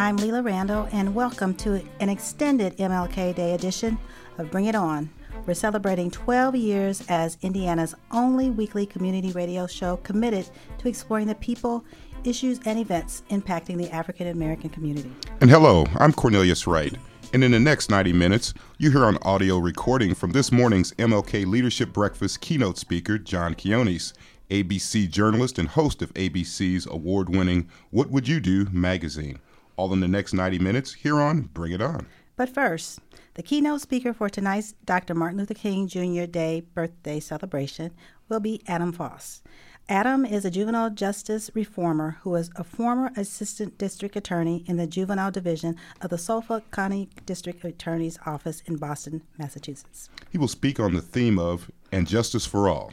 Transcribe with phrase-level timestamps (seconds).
[0.00, 3.98] I'm Leela Randall, and welcome to an extended MLK Day edition
[4.38, 5.10] of Bring It On.
[5.44, 11.34] We're celebrating 12 years as Indiana's only weekly community radio show committed to exploring the
[11.34, 11.84] people,
[12.24, 15.12] issues, and events impacting the African American community.
[15.42, 16.96] And hello, I'm Cornelius Wright.
[17.34, 21.44] And in the next 90 minutes, you hear an audio recording from this morning's MLK
[21.44, 24.14] Leadership Breakfast keynote speaker, John Quiñones.
[24.50, 29.38] ABC journalist and host of ABC's award winning What Would You Do magazine.
[29.80, 32.06] All in the next 90 minutes here on Bring It On.
[32.36, 33.00] But first,
[33.32, 35.14] the keynote speaker for tonight's Dr.
[35.14, 36.26] Martin Luther King Jr.
[36.26, 37.90] Day birthday celebration
[38.28, 39.40] will be Adam Foss.
[39.88, 44.86] Adam is a juvenile justice reformer who is a former assistant district attorney in the
[44.86, 50.10] juvenile division of the Suffolk County District Attorney's Office in Boston, Massachusetts.
[50.30, 52.92] He will speak on the theme of And Justice for All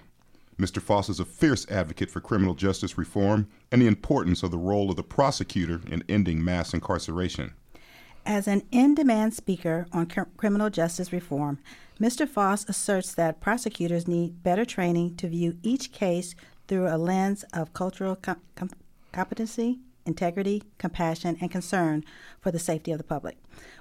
[0.59, 0.81] Mr.
[0.81, 4.89] Foss is a fierce advocate for criminal justice reform and the importance of the role
[4.89, 7.53] of the prosecutor in ending mass incarceration.
[8.25, 11.59] As an in demand speaker on cr- criminal justice reform,
[11.99, 12.27] Mr.
[12.27, 16.35] Foss asserts that prosecutors need better training to view each case
[16.67, 18.71] through a lens of cultural com- com-
[19.11, 22.03] competency, integrity, compassion, and concern
[22.41, 23.37] for the safety of the public,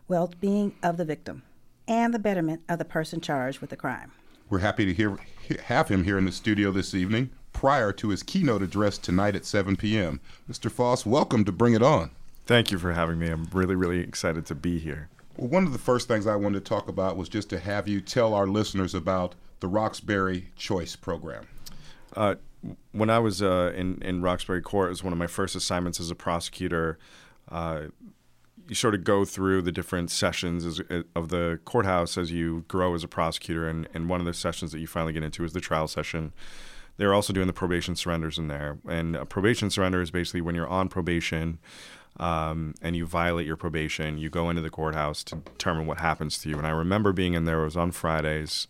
[0.08, 1.42] well being of the victim,
[1.88, 4.12] and the betterment of the person charged with the crime.
[4.48, 5.18] We're happy to hear,
[5.66, 9.44] have him here in the studio this evening prior to his keynote address tonight at
[9.44, 10.20] 7 p.m.
[10.50, 10.70] Mr.
[10.70, 12.10] Foss, welcome to Bring It On.
[12.44, 13.28] Thank you for having me.
[13.28, 15.08] I'm really, really excited to be here.
[15.36, 17.88] Well, one of the first things I wanted to talk about was just to have
[17.88, 21.46] you tell our listeners about the Roxbury Choice Program.
[22.14, 22.36] Uh,
[22.92, 25.98] when I was uh, in, in Roxbury Court, it was one of my first assignments
[25.98, 26.98] as a prosecutor.
[27.50, 27.86] Uh,
[28.68, 32.64] you sort of go through the different sessions as, uh, of the courthouse as you
[32.68, 35.44] grow as a prosecutor, and, and one of the sessions that you finally get into
[35.44, 36.32] is the trial session.
[36.96, 40.54] They're also doing the probation surrenders in there, and a probation surrender is basically when
[40.54, 41.58] you're on probation.
[42.18, 46.38] Um, and you violate your probation, you go into the courthouse to determine what happens
[46.38, 46.56] to you.
[46.56, 48.68] And I remember being in there, it was on Fridays,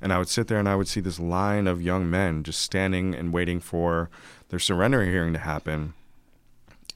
[0.00, 2.60] and I would sit there and I would see this line of young men just
[2.60, 4.10] standing and waiting for
[4.50, 5.94] their surrender hearing to happen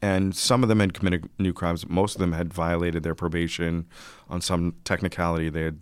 [0.00, 1.88] and some of them had committed new crimes.
[1.88, 3.86] Most of them had violated their probation
[4.28, 5.48] on some technicality.
[5.48, 5.80] They had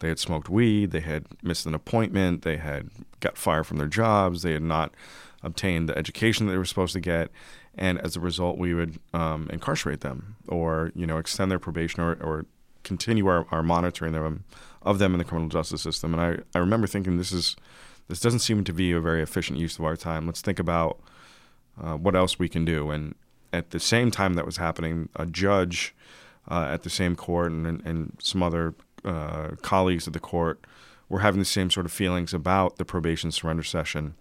[0.00, 0.92] they had smoked weed.
[0.92, 2.42] They had missed an appointment.
[2.42, 2.88] They had
[3.20, 4.42] got fired from their jobs.
[4.42, 4.94] They had not
[5.42, 7.30] obtained the education that they were supposed to get,
[7.74, 12.02] and as a result, we would um, incarcerate them or you know extend their probation
[12.02, 12.46] or, or
[12.84, 14.44] continue our, our monitoring them
[14.82, 16.14] of them in the criminal justice system.
[16.14, 17.56] And I, I remember thinking this is
[18.08, 20.26] this doesn't seem to be a very efficient use of our time.
[20.26, 21.00] Let's think about
[21.80, 22.90] uh, what else we can do.
[22.90, 23.14] And
[23.52, 25.94] at the same time that was happening, a judge
[26.50, 30.64] uh, at the same court and, and some other uh, colleagues of the court
[31.08, 34.14] were having the same sort of feelings about the probation surrender session.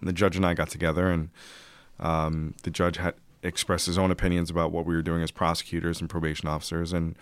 [0.00, 1.30] And the judge and I got together, and
[2.00, 6.00] um, the judge had expressed his own opinions about what we were doing as prosecutors
[6.00, 7.16] and probation officers, and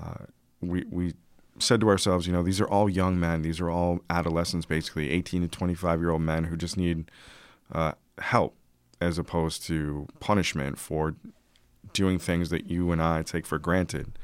[0.00, 0.24] uh,
[0.60, 1.14] we we
[1.58, 3.42] said to ourselves, you know, these are all young men.
[3.42, 7.10] These are all adolescents, basically, 18 to 25 year old men who just need
[7.72, 8.56] uh, help
[9.00, 11.14] as opposed to punishment for
[11.92, 14.18] doing things that you and I take for granted.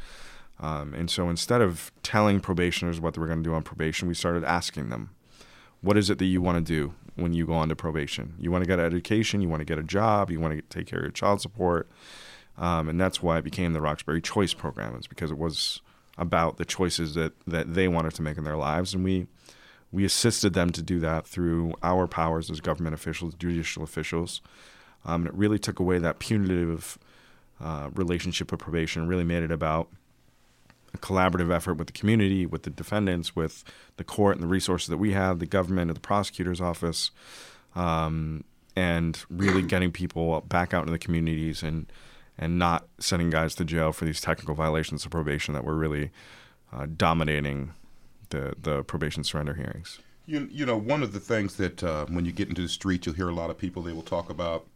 [0.58, 4.08] Um, and so instead of telling probationers what they were going to do on probation,
[4.08, 5.10] we started asking them,
[5.80, 8.34] what is it that you want to do when you go on to probation?
[8.38, 10.62] You want to get an education, you want to get a job, you want to
[10.62, 11.88] take care of your child support.
[12.58, 15.80] Um, and that's why it became the Roxbury Choice Program, is because it was
[16.18, 18.92] about the choices that, that they wanted to make in their lives.
[18.92, 19.26] And we,
[19.92, 24.40] we assisted them to do that through our powers as government officials, judicial officials.
[25.04, 26.98] Um, and it really took away that punitive
[27.60, 29.88] uh, relationship with probation, really made it about
[30.94, 33.64] a collaborative effort with the community, with the defendants, with
[33.96, 37.10] the court and the resources that we have, the government the prosecutor's office,
[37.74, 38.44] um,
[38.76, 41.90] and really getting people back out into the communities and
[42.38, 46.10] and not sending guys to jail for these technical violations of probation that were really
[46.72, 47.74] uh, dominating
[48.30, 50.00] the the probation surrender hearings.
[50.26, 53.04] You, you know, one of the things that uh, when you get into the street,
[53.04, 54.66] you'll hear a lot of people, they will talk about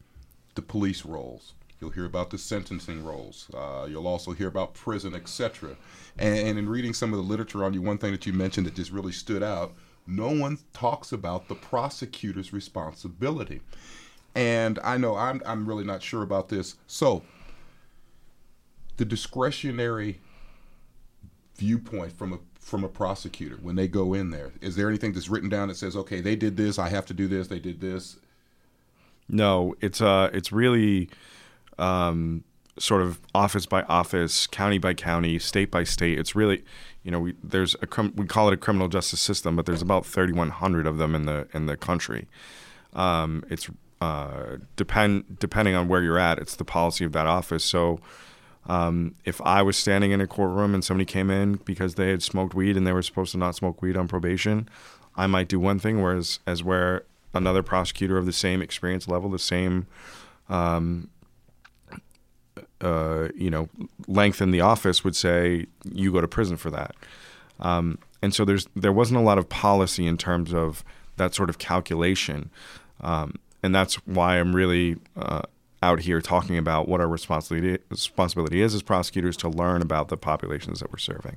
[0.56, 1.52] the police roles.
[1.80, 3.50] You'll hear about the sentencing roles.
[3.54, 5.76] Uh, you'll also hear about prison, etc.
[6.18, 8.66] And, and in reading some of the literature on you, one thing that you mentioned
[8.66, 9.74] that just really stood out
[10.06, 13.60] no one talks about the prosecutor's responsibility.
[14.34, 16.76] And I know I'm, I'm really not sure about this.
[16.86, 17.22] So,
[18.96, 20.20] the discretionary
[21.56, 24.50] viewpoint from a from a prosecutor when they go in there?
[24.62, 27.14] Is there anything that's written down that says, okay, they did this, I have to
[27.14, 28.16] do this, they did this?
[29.28, 31.10] No, it's uh, it's really
[31.78, 32.42] um,
[32.78, 36.18] sort of office by office, county by county, state by state.
[36.18, 36.64] It's really,
[37.02, 40.04] you know, we there's a we call it a criminal justice system, but there's about
[40.06, 42.28] 3,100 of them in the in the country.
[42.94, 43.70] Um, it's
[44.00, 47.64] uh, depend depending on where you're at, it's the policy of that office.
[47.64, 48.00] So.
[48.66, 52.22] Um, if I was standing in a courtroom and somebody came in because they had
[52.22, 54.68] smoked weed and they were supposed to not smoke weed on probation,
[55.16, 59.28] I might do one thing, whereas as where another prosecutor of the same experience level,
[59.30, 59.86] the same,
[60.48, 61.10] um,
[62.80, 63.68] uh, you know,
[64.06, 66.94] length in the office would say you go to prison for that.
[67.60, 70.82] Um, and so there's there wasn't a lot of policy in terms of
[71.16, 72.50] that sort of calculation,
[73.00, 75.42] um, and that's why I'm really uh,
[75.84, 80.16] out here talking about what our responsibility responsibility is as prosecutors to learn about the
[80.16, 81.36] populations that we're serving.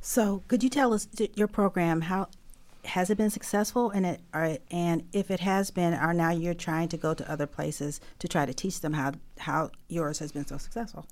[0.00, 2.28] So, could you tell us your program how
[2.84, 6.54] has it been successful and it are, and if it has been are now you're
[6.54, 10.30] trying to go to other places to try to teach them how how yours has
[10.30, 11.06] been so successful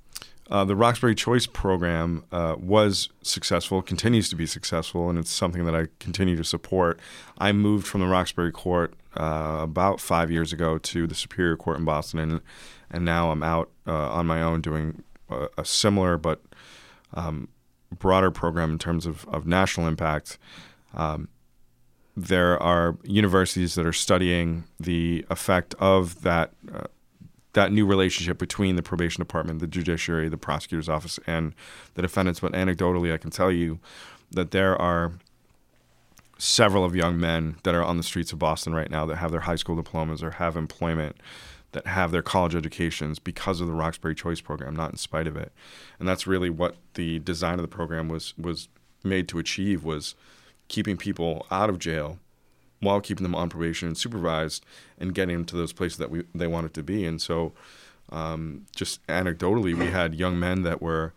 [0.50, 5.64] uh, the roxbury choice program uh, was successful continues to be successful and it's something
[5.64, 7.00] that i continue to support
[7.38, 11.78] i moved from the roxbury court uh, about five years ago to the superior court
[11.78, 12.40] in boston and,
[12.90, 16.42] and now i'm out uh, on my own doing a, a similar but
[17.14, 17.48] um,
[17.96, 20.38] broader program in terms of, of national impact
[20.94, 21.28] um,
[22.16, 26.84] there are universities that are studying the effect of that uh,
[27.54, 31.54] that new relationship between the probation department, the judiciary, the prosecutor's office, and
[31.94, 32.40] the defendants.
[32.40, 33.78] But anecdotally, I can tell you
[34.32, 35.12] that there are
[36.38, 39.30] several of young men that are on the streets of Boston right now that have
[39.30, 41.16] their high school diplomas or have employment
[41.72, 45.36] that have their college educations because of the Roxbury Choice program, not in spite of
[45.36, 45.52] it.
[45.98, 48.68] And that's really what the design of the program was was
[49.02, 50.14] made to achieve was
[50.68, 52.18] keeping people out of jail
[52.80, 54.64] while keeping them on probation and supervised
[54.98, 57.04] and getting them to those places that we they wanted to be.
[57.04, 57.52] And so,
[58.10, 61.12] um, just anecdotally, we had young men that were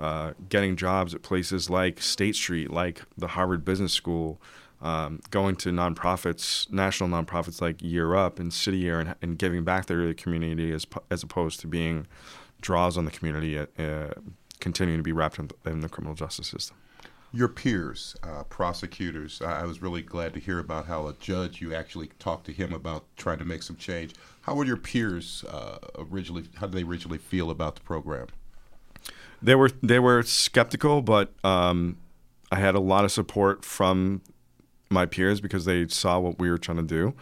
[0.00, 4.40] uh, getting jobs at places like State Street, like the Harvard Business School,
[4.80, 9.62] um, going to nonprofits, national nonprofits like Year Up and City Year, and, and giving
[9.62, 12.06] back to the community as as opposed to being
[12.62, 14.08] draws on the community, uh,
[14.58, 16.76] continuing to be wrapped in, in the criminal justice system
[17.32, 19.40] your peers, uh, prosecutors.
[19.40, 22.52] I, I, was really glad to hear about how a judge you actually talked to
[22.52, 24.14] him about trying to make some change.
[24.42, 26.44] How were your peers uh, originally?
[26.56, 28.26] How did they originally feel about the program?
[29.42, 31.96] They were they were skeptical, but um,
[32.52, 34.22] I had a lot of support from
[34.90, 37.14] my peers because they saw what we were trying to do,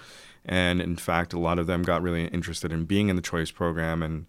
[0.45, 3.51] and in fact, a lot of them got really interested in being in the choice
[3.51, 4.27] program and.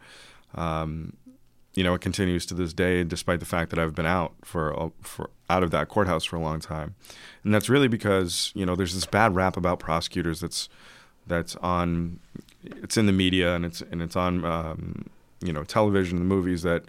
[0.56, 1.14] Um,
[1.76, 4.92] you know, it continues to this day, despite the fact that I've been out for
[5.02, 6.96] for out of that courthouse for a long time,
[7.44, 10.68] and that's really because you know there's this bad rap about prosecutors that's
[11.28, 12.20] that's on
[12.64, 15.06] it's in the media and it's and it's on um,
[15.42, 16.84] you know television the movies that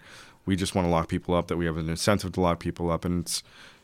[0.51, 2.91] we just want to lock people up that we have an incentive to lock people
[2.91, 3.41] up and it's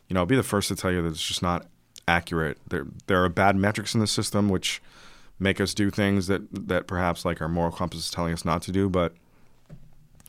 [0.07, 1.65] you know I'll be the first to tell you that it's just not
[2.07, 4.81] accurate there there are bad metrics in the system which
[5.39, 8.61] make us do things that that perhaps like our moral compass is telling us not
[8.61, 9.13] to do but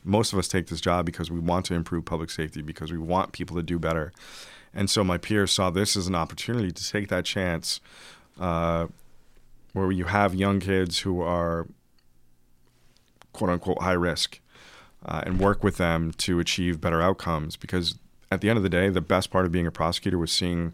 [0.03, 2.97] most of us take this job because we want to improve public safety, because we
[2.97, 4.11] want people to do better.
[4.73, 7.81] And so my peers saw this as an opportunity to take that chance
[8.39, 8.87] uh,
[9.73, 11.67] where you have young kids who are
[13.33, 14.39] quote unquote high risk
[15.05, 17.55] uh, and work with them to achieve better outcomes.
[17.55, 17.97] Because
[18.31, 20.73] at the end of the day, the best part of being a prosecutor was seeing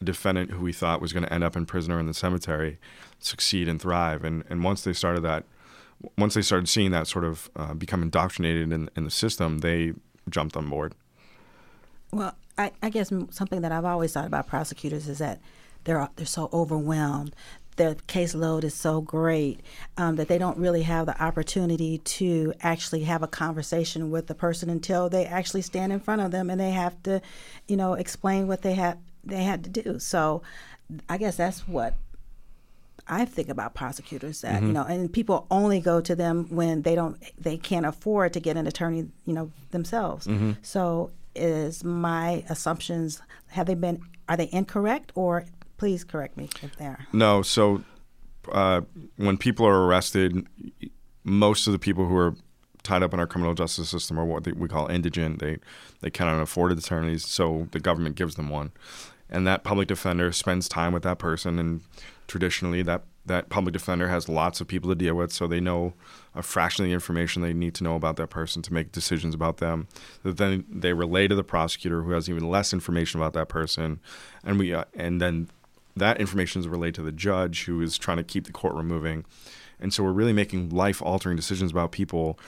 [0.00, 2.14] a defendant who we thought was going to end up in prison or in the
[2.14, 2.78] cemetery
[3.18, 4.24] succeed and thrive.
[4.24, 5.44] And, and once they started that
[6.18, 9.92] once they started seeing that sort of uh, become indoctrinated in, in the system, they
[10.28, 10.94] jumped on board.
[12.12, 15.40] Well, I, I, guess something that I've always thought about prosecutors is that
[15.84, 17.34] they're they're so overwhelmed.
[17.76, 19.60] Their caseload is so great
[19.96, 24.34] um, that they don't really have the opportunity to actually have a conversation with the
[24.34, 27.22] person until they actually stand in front of them and they have to,
[27.66, 29.98] you know, explain what they had they had to do.
[29.98, 30.42] So,
[31.08, 31.94] I guess that's what
[33.06, 34.66] I think about prosecutors that mm-hmm.
[34.66, 38.40] you know, and people only go to them when they don't, they can't afford to
[38.40, 40.26] get an attorney, you know, themselves.
[40.26, 40.52] Mm-hmm.
[40.62, 45.46] So, is my assumptions have they been are they incorrect or
[45.82, 47.08] please correct me if they are?
[47.12, 47.42] No.
[47.42, 47.82] So,
[48.52, 48.82] uh,
[49.16, 50.46] when people are arrested,
[51.24, 52.36] most of the people who are
[52.84, 55.40] tied up in our criminal justice system are what we call indigent.
[55.40, 55.58] They
[56.00, 58.70] they cannot afford attorneys, so the government gives them one,
[59.28, 61.80] and that public defender spends time with that person and
[62.28, 65.94] traditionally that that public defender has lots of people to deal with, so they know
[66.32, 69.34] a fraction of the information they need to know about that person to make decisions
[69.34, 69.88] about them.
[70.22, 73.98] That then they relay to the prosecutor, who has even less information about that person,
[74.44, 75.48] and we uh, and then
[75.96, 79.24] that information is relayed to the judge, who is trying to keep the courtroom moving.
[79.80, 82.38] And so we're really making life-altering decisions about people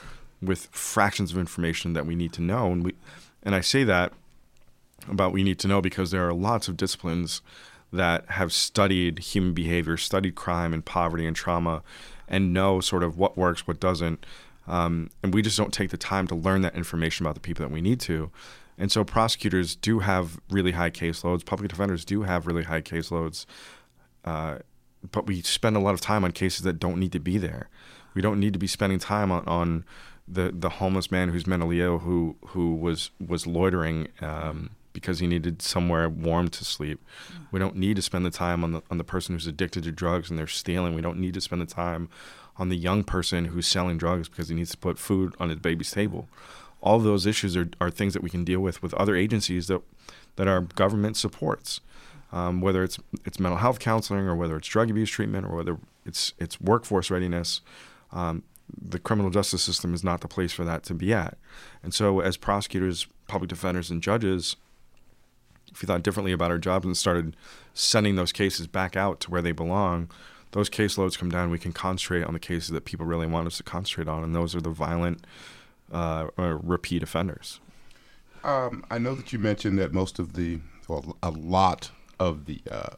[0.41, 2.95] with fractions of information that we need to know, and we
[3.43, 4.11] and I say that
[5.07, 7.41] about we need to know because there are lots of disciplines
[7.93, 11.83] that have studied human behavior, studied crime and poverty and trauma,
[12.27, 14.25] and know sort of what works, what doesn't.
[14.67, 17.63] Um, and we just don't take the time to learn that information about the people
[17.63, 18.31] that we need to.
[18.77, 21.45] And so prosecutors do have really high caseloads.
[21.45, 23.45] Public defenders do have really high caseloads.
[24.23, 24.59] Uh,
[25.11, 27.69] but we spend a lot of time on cases that don't need to be there.
[28.13, 29.85] We don't need to be spending time on, on
[30.27, 35.27] the, the homeless man who's mentally ill who who was was loitering um, because he
[35.27, 37.03] needed somewhere warm to sleep.
[37.51, 39.91] We don't need to spend the time on the on the person who's addicted to
[39.91, 40.95] drugs and they're stealing.
[40.95, 42.09] We don't need to spend the time
[42.57, 45.59] on the young person who's selling drugs because he needs to put food on his
[45.59, 46.27] baby's table.
[46.85, 49.81] All those issues are, are things that we can deal with with other agencies that
[50.37, 51.81] that our government supports.
[52.31, 55.77] Um, whether it's it's mental health counseling or whether it's drug abuse treatment or whether
[56.05, 57.61] it's it's workforce readiness,
[58.11, 61.37] um, the criminal justice system is not the place for that to be at.
[61.83, 64.55] And so, as prosecutors, public defenders, and judges,
[65.71, 67.35] if we thought differently about our jobs and started
[67.73, 70.09] sending those cases back out to where they belong,
[70.51, 71.49] those caseloads come down.
[71.51, 74.35] We can concentrate on the cases that people really want us to concentrate on, and
[74.35, 75.25] those are the violent
[75.91, 77.59] uh, or repeat offenders.
[78.43, 82.61] Um, I know that you mentioned that most of the, well, a lot of the,
[82.69, 82.95] uh,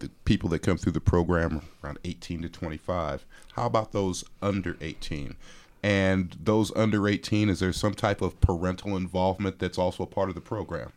[0.00, 3.24] the people that come through the program around 18 to 25.
[3.52, 5.36] How about those under 18?
[5.82, 10.28] And those under 18, is there some type of parental involvement that's also a part
[10.28, 10.92] of the program?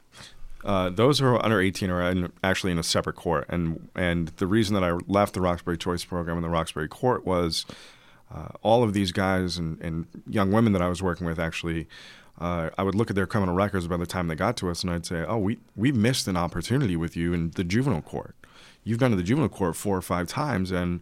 [0.63, 4.27] Uh, those who are under 18 are in, actually in a separate court, and and
[4.37, 7.65] the reason that I left the Roxbury Choice Program and the Roxbury Court was
[8.33, 11.87] uh, all of these guys and, and young women that I was working with actually.
[12.39, 14.81] Uh, I would look at their criminal records by the time they got to us,
[14.81, 18.35] and I'd say, "Oh, we we missed an opportunity with you in the juvenile court.
[18.83, 21.01] You've gone to the juvenile court four or five times, and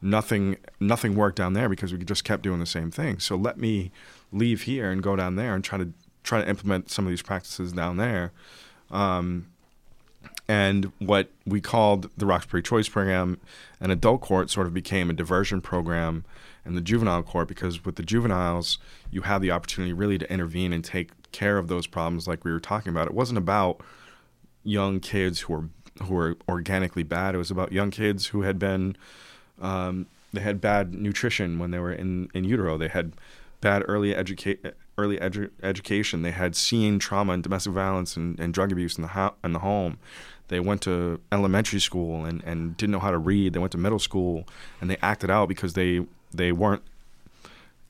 [0.00, 3.18] nothing nothing worked down there because we just kept doing the same thing.
[3.18, 3.90] So let me
[4.32, 5.92] leave here and go down there and try to
[6.22, 8.32] try to implement some of these practices down there."
[8.90, 9.48] Um,
[10.48, 13.38] and what we called the Roxbury Choice Program,
[13.80, 16.24] an adult court sort of became a diversion program
[16.68, 18.78] in the juvenile court because with the juveniles,
[19.10, 22.52] you have the opportunity really to intervene and take care of those problems like we
[22.52, 23.08] were talking about.
[23.08, 23.80] It wasn't about
[24.62, 25.64] young kids who were
[26.02, 27.34] who were organically bad.
[27.34, 28.96] It was about young kids who had been
[29.60, 32.76] um, they had bad nutrition when they were in, in utero.
[32.78, 33.14] They had
[33.60, 34.64] bad early educate
[34.96, 36.22] early edu- education.
[36.22, 39.52] They had seen trauma and domestic violence and, and drug abuse in the ho- in
[39.52, 39.98] the home.
[40.48, 43.52] They went to elementary school and, and didn't know how to read.
[43.52, 44.46] They went to middle school
[44.80, 46.82] and they acted out because they they weren't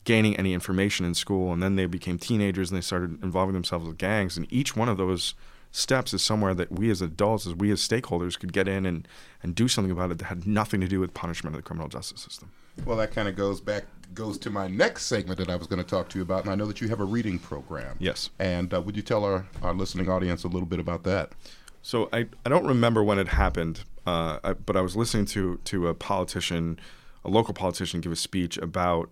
[0.03, 1.53] gaining any information in school.
[1.53, 4.37] And then they became teenagers and they started involving themselves with gangs.
[4.37, 5.35] And each one of those
[5.71, 9.07] steps is somewhere that we as adults, as we as stakeholders, could get in and,
[9.43, 11.87] and do something about it that had nothing to do with punishment of the criminal
[11.87, 12.51] justice system.
[12.85, 15.83] Well, that kind of goes back goes to my next segment that I was going
[15.83, 17.95] to talk to you about, and I know that you have a reading program.
[17.99, 18.31] Yes.
[18.39, 21.33] And uh, would you tell our, our listening audience a little bit about that?
[21.81, 25.59] So I, I don't remember when it happened, uh, I, but I was listening to
[25.65, 26.79] to a politician,
[27.23, 29.09] a local politician, give a speech about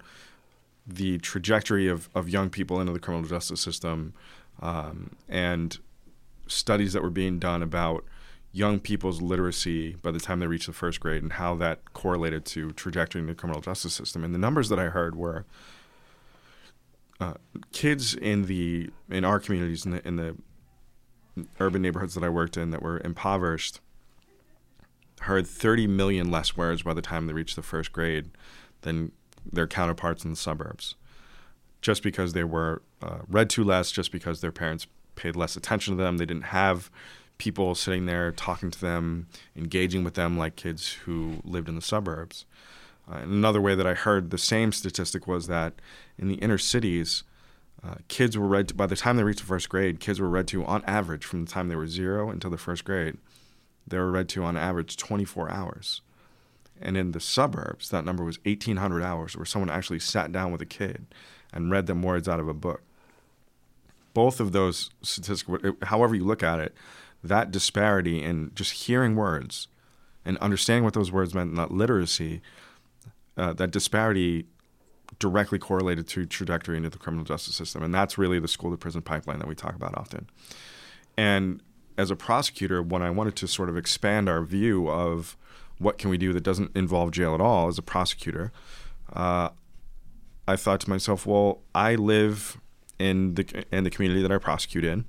[0.86, 4.14] the trajectory of, of young people into the criminal justice system,
[4.62, 5.80] um, and
[6.48, 8.06] studies that were being done about
[8.54, 12.46] young people's literacy by the time they reach the first grade and how that correlated
[12.46, 14.24] to trajectory in the criminal justice system.
[14.24, 15.46] And the numbers that I heard were
[17.20, 17.34] uh,
[17.72, 20.36] kids in the in our communities in the in the
[21.60, 23.80] urban neighborhoods that I worked in that were impoverished
[25.22, 28.30] heard 30 million less words by the time they reached the first grade
[28.82, 29.12] than
[29.52, 30.96] their counterparts in the suburbs.
[31.82, 35.98] Just because they were uh, read to less, just because their parents paid less attention
[35.98, 36.90] to them, they didn't have
[37.38, 41.82] people sitting there talking to them, engaging with them like kids who lived in the
[41.82, 42.46] suburbs.
[43.10, 45.74] Uh, another way that I heard the same statistic was that
[46.18, 47.24] in the inner cities,
[47.84, 50.30] uh, kids were read to, by the time they reached the first grade, kids were
[50.30, 53.18] read to on average from the time they were zero until the first grade.
[53.88, 56.02] They were read to on average 24 hours.
[56.82, 60.62] And in the suburbs, that number was 1,800 hours where someone actually sat down with
[60.62, 61.08] a kid
[61.54, 62.82] and read them words out of a book.
[64.14, 65.50] Both of those statistics,
[65.84, 66.76] however you look at it,
[67.24, 69.68] that disparity in just hearing words
[70.26, 72.42] and understanding what those words meant, and that literacy,
[73.38, 74.46] uh, that disparity
[75.20, 77.82] directly correlated to trajectory into the criminal justice system.
[77.82, 80.30] And that's really the school to prison pipeline that we talk about often.
[81.16, 81.62] And
[81.98, 85.36] as a prosecutor, when I wanted to sort of expand our view of
[85.80, 88.52] what can we do that doesn't involve jail at all as a prosecutor,
[89.14, 89.50] uh,
[90.48, 92.58] I thought to myself, well, I live
[93.00, 95.06] in the in the community that I prosecute in.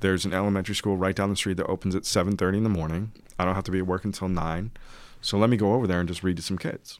[0.00, 3.12] There's an elementary school right down the street that opens at 7:30 in the morning.
[3.38, 4.72] I don't have to be at work until nine,
[5.20, 6.98] so let me go over there and just read to some kids.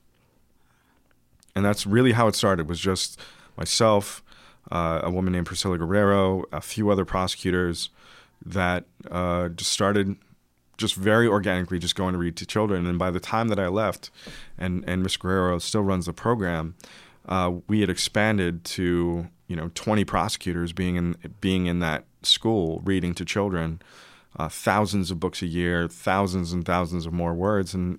[1.54, 2.68] And that's really how it started.
[2.68, 3.18] Was just
[3.56, 4.23] myself,
[4.70, 7.88] uh, a woman named Priscilla Guerrero, a few other prosecutors
[8.45, 10.16] that uh, just started
[10.76, 12.87] just very organically just going to read to children.
[12.87, 14.11] And by the time that I left,
[14.59, 15.16] and and Ms.
[15.16, 16.75] Guerrero still runs the program,
[17.28, 22.81] uh, we had expanded to you know 20 prosecutors being in being in that school
[22.85, 23.81] reading to children,
[24.37, 27.99] uh, thousands of books a year, thousands and thousands of more words, and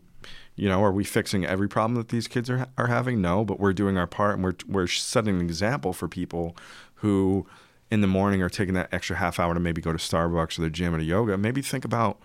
[0.57, 3.21] you know, are we fixing every problem that these kids are are having?
[3.21, 6.57] No, but we're doing our part, and we're we're setting an example for people
[6.95, 7.45] who
[7.89, 10.63] in the morning are taking that extra half hour to maybe go to Starbucks or
[10.63, 11.37] the gym or to yoga.
[11.37, 12.19] Maybe think about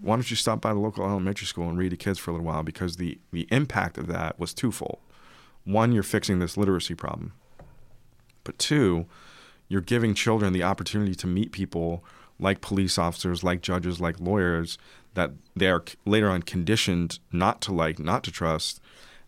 [0.00, 2.34] why don't you stop by the local elementary school and read to kids for a
[2.34, 4.98] little while because the the impact of that was twofold.
[5.64, 7.32] One, you're fixing this literacy problem,
[8.44, 9.06] but two,
[9.68, 12.04] you're giving children the opportunity to meet people
[12.38, 14.76] like police officers, like judges, like lawyers
[15.14, 18.80] that they are later on conditioned not to like, not to trust,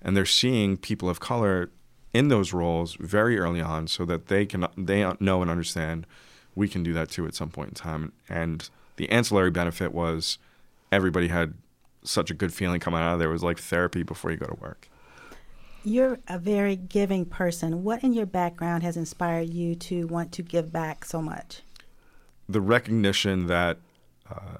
[0.02, 1.70] and they're seeing people of color
[2.14, 6.06] in those roles very early on, so that they can they know and understand
[6.54, 8.12] we can do that too at some point in time.
[8.28, 10.38] And the ancillary benefit was
[10.92, 11.54] everybody had
[12.04, 13.28] such a good feeling coming out of there.
[13.28, 14.88] It was like therapy before you go to work.
[15.82, 17.82] You're a very giving person.
[17.84, 21.62] What in your background has inspired you to want to give back so much?
[22.48, 23.78] The recognition that
[24.30, 24.58] uh,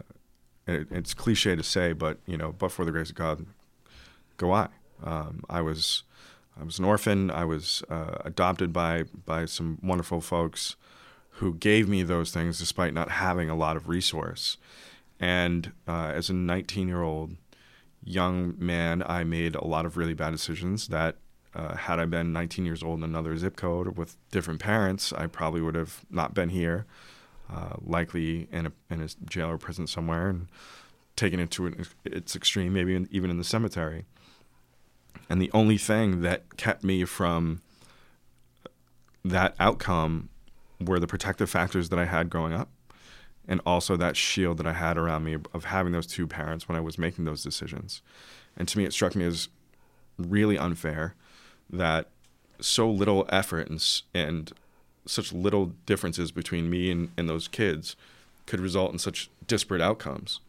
[0.67, 3.47] it, it's cliche to say, but you know, but for the grace of God,
[4.37, 4.69] go I.
[5.03, 6.03] Um, I was
[6.59, 7.31] I was an orphan.
[7.31, 10.77] I was uh, adopted by by some wonderful folks
[11.39, 14.57] who gave me those things despite not having a lot of resource.
[15.19, 17.37] And uh, as a 19 year old
[18.03, 21.17] young man, I made a lot of really bad decisions that.
[21.57, 25.29] Uh, had I been 19 years old in another zip code with different parents, I
[25.29, 26.85] probably would have not been here
[27.49, 30.49] uh, likely in a, in a jail or prison somewhere and
[31.17, 34.05] taken it to an, its extreme, maybe in, even in the cemetery.
[35.29, 37.63] And the only thing that kept me from
[39.25, 40.29] that outcome
[40.81, 42.69] were the protective factors that I had growing up
[43.47, 46.77] and also that shield that I had around me of having those two parents when
[46.77, 48.03] I was making those decisions.
[48.57, 49.49] And to me, it struck me as
[50.19, 51.15] really unfair
[51.71, 52.09] that
[52.61, 54.53] so little effort and, and
[55.07, 57.97] such little differences between me and, and those kids
[58.47, 60.41] could result in such disparate outcomes.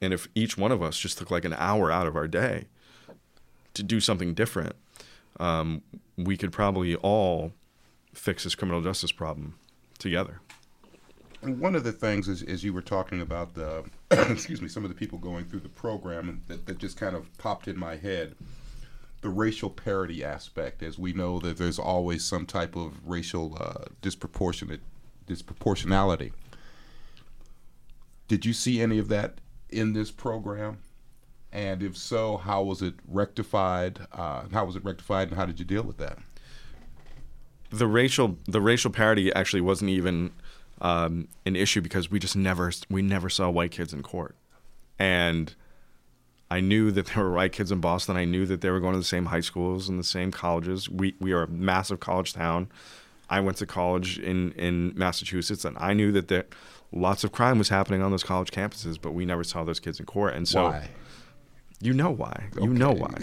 [0.00, 2.66] And if each one of us just took like an hour out of our day
[3.74, 4.74] to do something different,
[5.38, 5.82] um,
[6.16, 7.52] we could probably all
[8.12, 9.54] fix this criminal justice problem
[9.98, 10.40] together.
[11.42, 14.90] one of the things is, as you were talking about the, excuse me, some of
[14.90, 18.34] the people going through the program that, that just kind of popped in my head
[19.20, 23.84] the racial parity aspect, as we know that there's always some type of racial uh,
[24.00, 24.80] disproportionate
[25.26, 26.32] disproportionality.
[28.28, 29.34] Did you see any of that
[29.68, 30.78] in this program?
[31.52, 34.00] And if so, how was it rectified?
[34.12, 36.18] Uh, how was it rectified, and how did you deal with that?
[37.70, 40.32] The racial the racial parity actually wasn't even
[40.80, 44.36] um, an issue because we just never we never saw white kids in court,
[44.98, 45.54] and
[46.50, 48.16] I knew that there were white kids in Boston.
[48.16, 50.88] I knew that they were going to the same high schools and the same colleges.
[50.88, 52.68] We we are a massive college town.
[53.28, 56.46] I went to college in in Massachusetts, and I knew that there
[56.92, 60.00] lots of crime was happening on those college campuses, but we never saw those kids
[60.00, 60.34] in court.
[60.34, 60.88] And so, why?
[61.82, 62.48] You know why?
[62.56, 62.64] Okay.
[62.64, 63.14] You know why?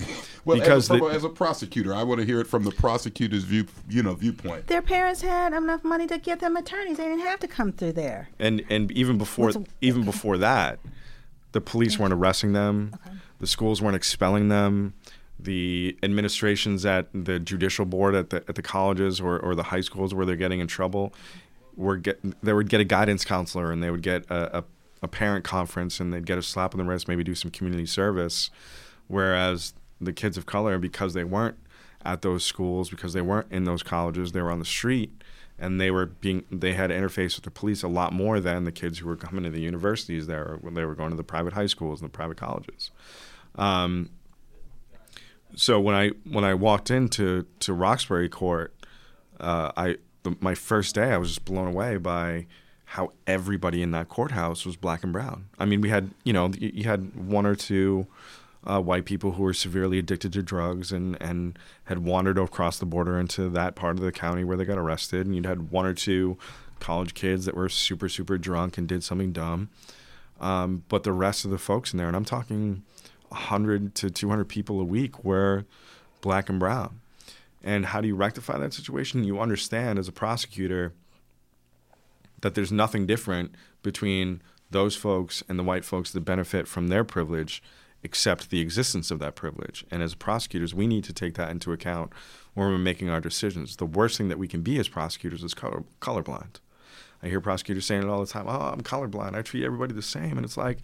[0.46, 3.44] well, because as, the, as, a prosecutor, I want to hear it from the prosecutor's
[3.44, 4.66] view, you know, viewpoint.
[4.66, 7.94] Their parents had enough money to get them attorneys; they didn't have to come through
[7.94, 8.30] there.
[8.40, 10.80] And and even before even before that,
[11.52, 12.96] the police weren't arresting them.
[12.96, 13.16] Okay.
[13.40, 14.96] The schools weren't expelling them.
[15.40, 19.82] The administrations at the judicial board at the at the colleges or, or the high
[19.82, 21.14] schools where they're getting in trouble
[21.76, 24.64] were get they would get a guidance counselor and they would get a, a,
[25.02, 27.86] a parent conference and they'd get a slap on the wrist, maybe do some community
[27.86, 28.50] service.
[29.08, 31.58] Whereas the kids of color, because they weren't
[32.04, 35.12] at those schools, because they weren't in those colleges, they were on the street
[35.60, 38.72] and they were being they had interface with the police a lot more than the
[38.72, 41.54] kids who were coming to the universities there when they were going to the private
[41.54, 42.92] high schools and the private colleges.
[43.56, 44.10] Um,
[45.56, 48.74] so when I when I walked into to Roxbury Court,
[49.40, 52.46] uh, I the, my first day I was just blown away by
[52.92, 55.50] how everybody in that courthouse was black and brown.
[55.60, 58.08] I mean, we had you know you had one or two
[58.66, 62.86] uh, white people who were severely addicted to drugs and, and had wandered across the
[62.86, 65.26] border into that part of the county where they got arrested.
[65.26, 66.38] And you'd had one or two
[66.80, 69.70] college kids that were super, super drunk and did something dumb.
[70.40, 72.84] Um, but the rest of the folks in there, and I'm talking
[73.30, 75.66] 100 to 200 people a week were
[76.22, 77.00] black and brown.
[77.64, 79.24] And how do you rectify that situation?
[79.24, 80.94] You understand as a prosecutor
[82.48, 87.04] that there's nothing different between those folks and the white folks that benefit from their
[87.04, 87.62] privilege
[88.06, 89.84] accept the existence of that privilege.
[89.92, 92.14] And as prosecutors, we need to take that into account
[92.54, 93.76] when we're making our decisions.
[93.76, 96.62] The worst thing that we can be as prosecutors is color, colorblind.
[97.22, 98.46] I hear prosecutors saying it all the time.
[98.48, 99.36] Oh, I'm colorblind.
[99.36, 100.38] I treat everybody the same.
[100.38, 100.78] And it's like,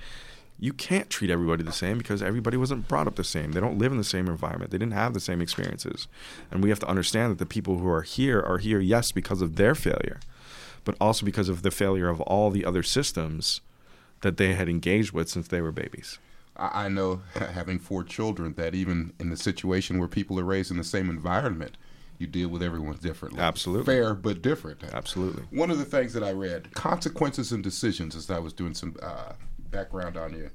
[0.59, 3.53] you can't treat everybody the same because everybody wasn't brought up the same.
[3.53, 4.71] They don't live in the same environment.
[4.71, 6.09] They didn't have the same experiences.
[6.51, 9.41] And we have to understand that the people who are here are here, yes, because
[9.41, 10.19] of their failure,
[10.83, 13.61] but also because of the failure of all the other systems
[14.21, 16.19] that they had engaged with since they were babies.
[16.55, 20.77] I know, having four children, that even in the situation where people are raised in
[20.77, 21.77] the same environment,
[22.19, 23.39] you deal with everyone differently.
[23.39, 23.85] Absolutely.
[23.85, 24.83] Fair, but different.
[24.93, 25.43] Absolutely.
[25.49, 28.95] One of the things that I read, consequences and decisions, as I was doing some
[29.01, 29.33] uh,
[29.71, 30.51] background on you.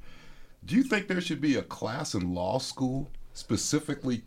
[0.65, 4.23] Do you think there should be a class in law school specifically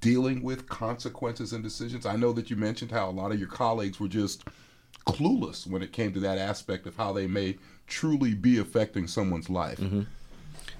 [0.00, 2.04] dealing with consequences and decisions?
[2.04, 4.44] I know that you mentioned how a lot of your colleagues were just
[5.08, 9.48] clueless when it came to that aspect of how they may truly be affecting someone's
[9.48, 9.78] life.
[9.78, 10.02] Mm-hmm.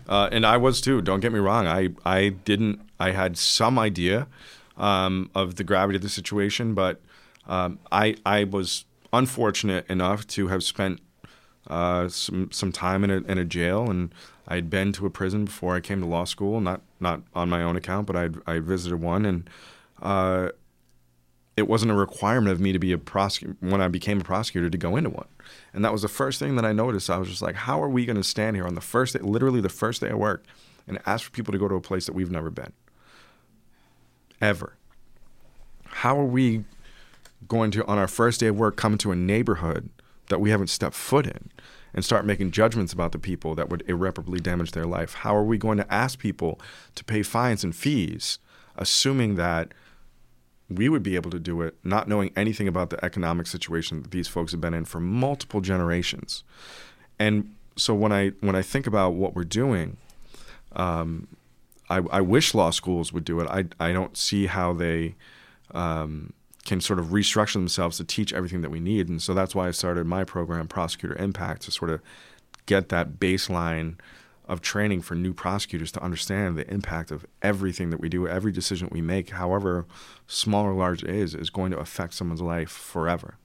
[0.09, 1.03] Uh, and I was too.
[1.03, 1.67] Don't get me wrong.
[1.67, 2.81] I I didn't.
[2.99, 4.27] I had some idea
[4.77, 7.01] um, of the gravity of the situation, but
[7.47, 11.01] um, I I was unfortunate enough to have spent
[11.67, 14.15] uh, some some time in a, in a jail, and
[14.47, 16.61] I'd been to a prison before I came to law school.
[16.61, 19.51] Not not on my own account, but I'd I visited one, and
[20.01, 20.51] uh,
[21.59, 24.71] it wasn't a requirement of me to be a prosecutor when I became a prosecutor
[24.71, 25.27] to go into one.
[25.75, 27.11] And that was the first thing that I noticed.
[27.11, 29.21] I was just like, how are we going to stand here on the first day,
[29.21, 30.45] literally the first day of work,
[30.87, 32.73] and ask for people to go to a place that we've never been?
[34.41, 34.77] Ever.
[35.85, 36.65] How are we
[37.49, 39.91] going to, on our first day of work, come into a neighborhood
[40.29, 41.51] that we haven't stepped foot in
[41.93, 45.15] and start making judgments about the people that would irreparably damage their life?
[45.15, 46.61] How are we going to ask people
[46.95, 48.39] to pay fines and fees,
[48.77, 49.73] assuming that
[50.69, 54.11] we would be able to do it, not knowing anything about the economic situation that
[54.11, 56.45] these folks have been in for multiple generations?
[57.19, 59.97] And so when I when I think about what we're doing,
[60.73, 61.29] um,
[61.89, 63.49] I, I, wish law schools would do it.
[63.49, 65.15] I I don't see how they
[65.73, 66.33] um,
[66.65, 69.09] can sort of restructure themselves to teach everything that we need.
[69.09, 72.03] And so that's why I started my program, Prosecutor Impact, to sort of
[72.67, 73.95] get that baseline
[74.49, 78.51] of training for new prosecutors to understand the impact of everything that we do, every
[78.51, 79.87] decision we make, however
[80.27, 83.37] small or large it is, is going to affect someone's life forever.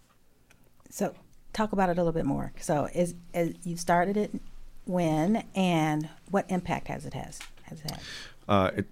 [0.90, 1.14] So,
[1.52, 2.54] talk about it a little bit more.
[2.60, 4.32] So, is, is you started it
[4.86, 8.00] when, and what impact has it has has it had?
[8.48, 8.88] Uh, it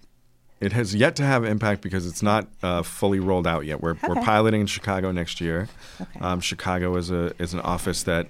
[0.62, 3.82] it has yet to have impact because it's not uh, fully rolled out yet.
[3.82, 4.08] We're, okay.
[4.08, 5.68] we're piloting in Chicago next year.
[6.00, 6.20] Okay.
[6.20, 8.28] Um, Chicago is a is an office that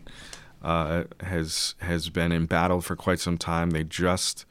[0.62, 3.72] uh, has has been in battle for quite some time.
[3.72, 4.46] They just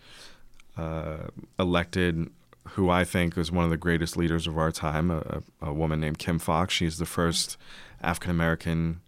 [0.76, 2.30] uh, elected
[2.70, 6.00] who I think is one of the greatest leaders of our time, a, a woman
[6.00, 6.74] named Kim Foxx.
[6.74, 7.56] She's the first
[8.02, 9.00] African American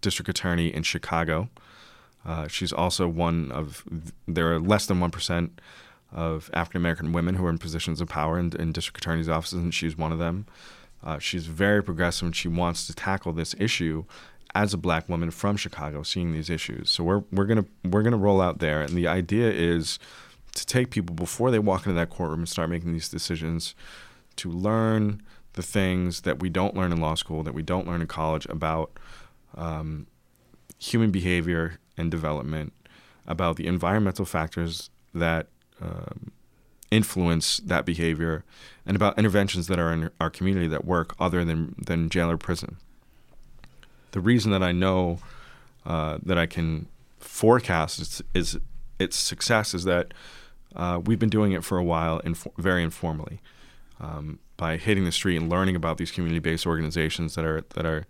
[0.00, 1.48] district attorney in Chicago.
[2.24, 3.84] Uh, she's also one of
[4.26, 5.60] there are less than one percent
[6.12, 9.60] of African American women who are in positions of power in, in district attorneys' offices,
[9.60, 10.46] and she's one of them.
[11.04, 14.04] Uh, she's very progressive, and she wants to tackle this issue
[14.56, 16.88] as a black woman from Chicago, seeing these issues.
[16.88, 19.98] So we're we're gonna we're gonna roll out there, and the idea is
[20.54, 23.74] to take people before they walk into that courtroom and start making these decisions,
[24.36, 25.20] to learn
[25.52, 28.46] the things that we don't learn in law school, that we don't learn in college
[28.46, 28.98] about
[29.54, 30.06] um,
[30.78, 32.72] human behavior and development,
[33.26, 35.48] about the environmental factors that
[35.82, 36.32] um,
[36.90, 38.42] influence that behavior
[38.86, 42.38] and about interventions that are in our community that work other than, than jail or
[42.38, 42.78] prison.
[44.12, 45.18] The reason that I know
[45.84, 46.86] uh, that I can
[47.18, 48.58] forecast is, is,
[48.98, 50.14] its success is that
[50.74, 53.40] uh, we've been doing it for a while, inf- very informally,
[54.00, 58.06] um, by hitting the street and learning about these community-based organizations that are that are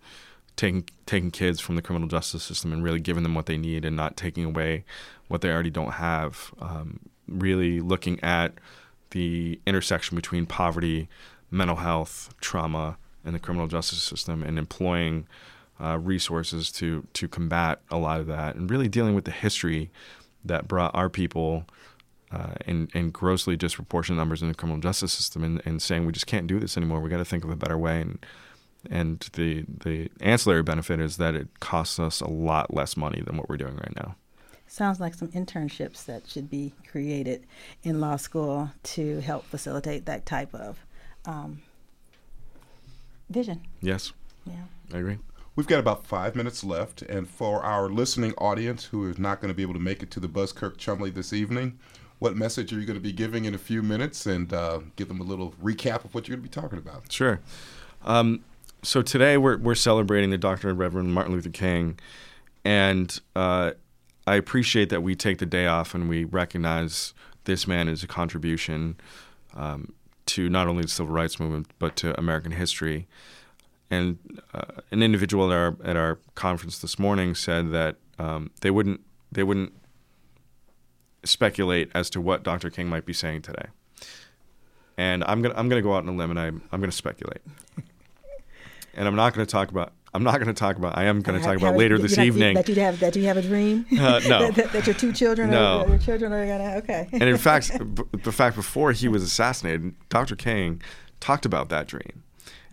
[0.55, 3.85] taking taking kids from the criminal justice system and really giving them what they need
[3.85, 4.83] and not taking away
[5.27, 6.53] what they already don't have.
[6.59, 8.53] Um, really looking at
[9.11, 11.07] the intersection between poverty,
[11.51, 15.27] mental health, trauma, and the criminal justice system, and employing
[15.79, 19.89] uh, resources to to combat a lot of that, and really dealing with the history
[20.43, 21.65] that brought our people
[22.31, 26.11] uh, in in grossly disproportionate numbers in the criminal justice system, and, and saying we
[26.11, 26.99] just can't do this anymore.
[26.99, 28.25] We got to think of a better way, and
[28.89, 33.37] and the the ancillary benefit is that it costs us a lot less money than
[33.37, 34.15] what we're doing right now.
[34.69, 37.45] Sounds like some internships that should be created
[37.83, 40.77] in law school to help facilitate that type of
[41.25, 41.61] um,
[43.29, 43.61] vision.
[43.81, 44.11] Yes.
[44.45, 44.63] Yeah.
[44.93, 45.17] I agree.
[45.57, 49.49] We've got about five minutes left, and for our listening audience who is not going
[49.49, 51.79] to be able to make it to the Buskirk Chumley this evening,
[52.19, 55.07] what message are you going to be giving in a few minutes and uh, give
[55.07, 57.11] them a little recap of what you're going to be talking about?
[57.11, 57.39] Sure.
[58.05, 58.43] Um,
[58.83, 60.69] so today we're, we're celebrating the Dr.
[60.69, 61.97] And Reverend Martin Luther King.
[62.63, 63.71] And uh,
[64.27, 67.15] I appreciate that we take the day off and we recognize
[67.45, 68.95] this man as a contribution
[69.55, 69.93] um,
[70.27, 73.07] to not only the civil rights movement, but to American history.
[73.89, 74.17] And
[74.53, 79.01] uh, an individual at our, at our conference this morning said that um, they wouldn't
[79.31, 79.73] they wouldn't
[81.23, 82.69] speculate as to what Dr.
[82.69, 83.67] King might be saying today.
[84.97, 87.41] And I'm gonna I'm gonna go out on a limb and I'm I'm gonna speculate.
[88.93, 90.97] and I'm not gonna talk about I'm not going to talk about.
[90.97, 92.55] I am going to talk about later this evening.
[92.55, 93.85] That you have that you have a dream.
[93.91, 95.51] Uh, no, that, that, that, your two children.
[95.51, 96.77] No, are, your children are going to.
[96.77, 97.07] Okay.
[97.11, 100.35] and in fact, b- the fact before he was assassinated, Dr.
[100.35, 100.81] King
[101.19, 102.23] talked about that dream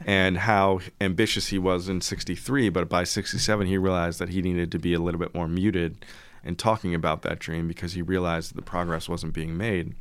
[0.04, 4.72] and how ambitious he was in 63 but by 67 he realized that he needed
[4.72, 6.04] to be a little bit more muted
[6.42, 9.94] in talking about that dream because he realized that the progress wasn't being made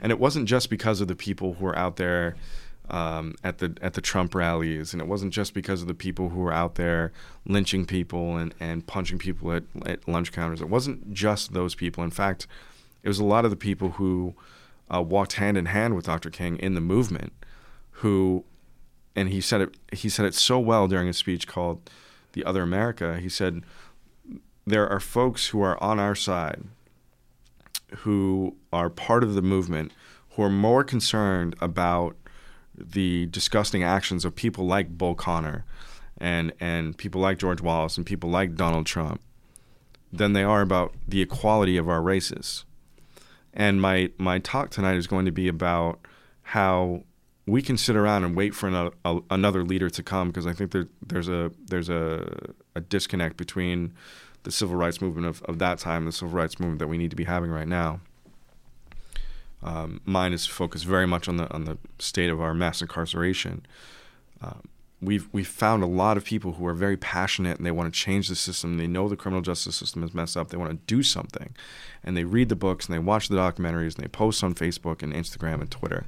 [0.00, 2.34] and it wasn't just because of the people who were out there
[2.90, 6.30] um, at the at the Trump rallies, and it wasn't just because of the people
[6.30, 7.12] who were out there
[7.46, 10.60] lynching people and, and punching people at, at lunch counters.
[10.60, 12.02] It wasn't just those people.
[12.02, 12.46] In fact,
[13.02, 14.34] it was a lot of the people who
[14.92, 16.28] uh, walked hand in hand with Dr.
[16.30, 17.32] King in the movement,
[17.90, 18.44] who,
[19.14, 21.90] and he said it he said it so well during a speech called
[22.32, 23.62] "The Other America." He said,
[24.66, 26.64] "There are folks who are on our side."
[27.98, 29.92] Who are part of the movement
[30.34, 32.16] who are more concerned about
[32.74, 35.64] the disgusting actions of people like Bull Connor
[36.18, 39.20] and and people like George Wallace and people like Donald Trump
[40.12, 42.64] than they are about the equality of our races.
[43.52, 46.00] And my my talk tonight is going to be about
[46.42, 47.02] how
[47.46, 50.52] we can sit around and wait for another, a, another leader to come because I
[50.52, 53.92] think there, there's a there's a, a disconnect between
[54.44, 56.98] the civil rights movement of, of that time and the civil rights movement that we
[56.98, 58.00] need to be having right now.
[59.62, 63.66] Um, mine is focused very much on the on the state of our mass incarceration.
[64.40, 64.54] Uh,
[65.00, 67.98] we've we've found a lot of people who are very passionate and they want to
[67.98, 68.78] change the system.
[68.78, 70.48] They know the criminal justice system is messed up.
[70.48, 71.54] They want to do something,
[72.04, 75.02] and they read the books and they watch the documentaries and they post on Facebook
[75.02, 76.06] and Instagram and Twitter.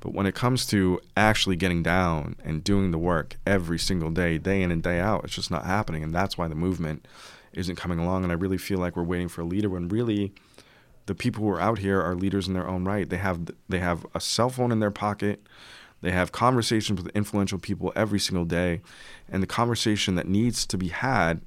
[0.00, 4.38] But when it comes to actually getting down and doing the work every single day,
[4.38, 7.06] day in and day out, it's just not happening, and that's why the movement
[7.52, 8.22] isn't coming along.
[8.22, 10.32] And I really feel like we're waiting for a leader when really
[11.06, 13.08] the people who are out here are leaders in their own right.
[13.08, 15.42] They have they have a cell phone in their pocket.
[16.02, 18.80] They have conversations with influential people every single day,
[19.28, 21.42] and the conversation that needs to be had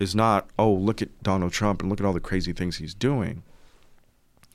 [0.00, 2.94] is not, "Oh, look at Donald Trump and look at all the crazy things he's
[2.94, 3.44] doing."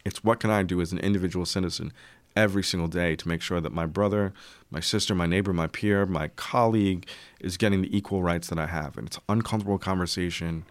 [0.04, 1.94] It's what can I do as an individual citizen
[2.38, 4.32] every single day to make sure that my brother,
[4.70, 7.08] my sister, my neighbor, my peer, my colleague
[7.40, 8.96] is getting the equal rights that I have.
[8.96, 10.64] And it's an uncomfortable conversation,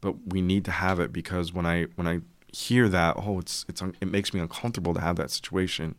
[0.00, 2.20] but we need to have it because when I when I
[2.52, 5.96] hear that, oh, it's it's it makes me uncomfortable to have that situation.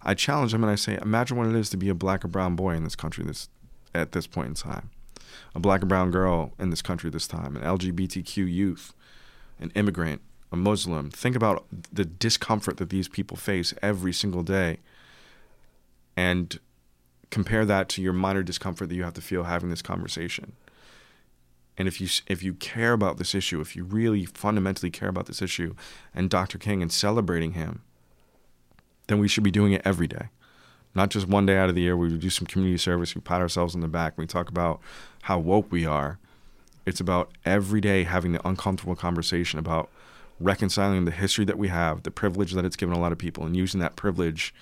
[0.00, 2.28] I challenge them and I say, imagine what it is to be a black or
[2.28, 3.50] brown boy in this country this
[3.94, 4.90] at this point in time,
[5.54, 8.94] a black or brown girl in this country this time, an LGBTQ youth,
[9.60, 11.10] an immigrant, a Muslim.
[11.10, 14.78] Think about the discomfort that these people face every single day,
[16.16, 16.58] and
[17.30, 20.52] compare that to your minor discomfort that you have to feel having this conversation.
[21.78, 25.26] And if you if you care about this issue, if you really fundamentally care about
[25.26, 25.74] this issue
[26.14, 26.58] and Dr.
[26.58, 27.82] King and celebrating him,
[29.08, 30.28] then we should be doing it every day.
[30.94, 31.96] Not just one day out of the year.
[31.96, 33.14] We do some community service.
[33.14, 34.16] We pat ourselves on the back.
[34.16, 34.80] We talk about
[35.22, 36.18] how woke we are.
[36.86, 39.90] It's about every day having the uncomfortable conversation about
[40.40, 43.44] reconciling the history that we have, the privilege that it's given a lot of people,
[43.44, 44.54] and using that privilege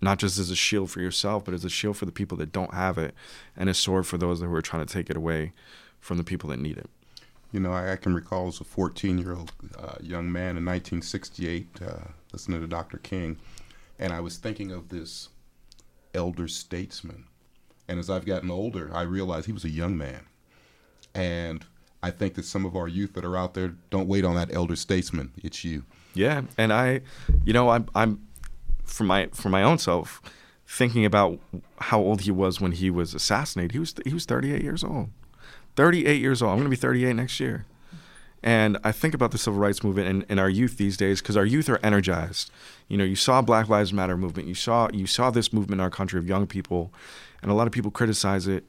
[0.00, 2.52] not just as a shield for yourself, but as a shield for the people that
[2.52, 3.14] don't have it,
[3.56, 5.52] and a sword for those who are trying to take it away
[5.98, 6.90] from the people that need it.
[7.52, 10.64] You know, I, I can recall as a 14 year old uh, young man in
[10.64, 11.92] 1968 uh,
[12.32, 12.98] listening to Dr.
[12.98, 13.38] King,
[13.98, 15.30] and I was thinking of this
[16.12, 17.24] elder statesman.
[17.88, 20.26] And as I've gotten older, I realized he was a young man.
[21.14, 21.64] And
[22.04, 24.54] I think that some of our youth that are out there don't wait on that
[24.54, 25.32] elder statesman.
[25.42, 25.84] It's you.
[26.12, 27.00] Yeah, and I,
[27.46, 28.28] you know, I'm, I'm
[28.84, 30.20] for my for my own self,
[30.66, 31.38] thinking about
[31.78, 33.72] how old he was when he was assassinated.
[33.72, 35.08] He was he was 38 years old.
[35.76, 36.50] 38 years old.
[36.50, 37.64] I'm going to be 38 next year.
[38.42, 41.38] And I think about the civil rights movement and, and our youth these days because
[41.38, 42.50] our youth are energized.
[42.88, 44.46] You know, you saw Black Lives Matter movement.
[44.46, 46.92] You saw you saw this movement in our country of young people,
[47.40, 48.64] and a lot of people criticize it.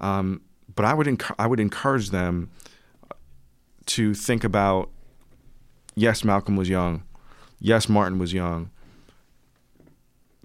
[0.00, 0.42] Um,
[0.78, 2.50] but I would enc- I would encourage them
[3.86, 4.88] to think about.
[5.96, 7.02] Yes, Malcolm was young.
[7.58, 8.70] Yes, Martin was young.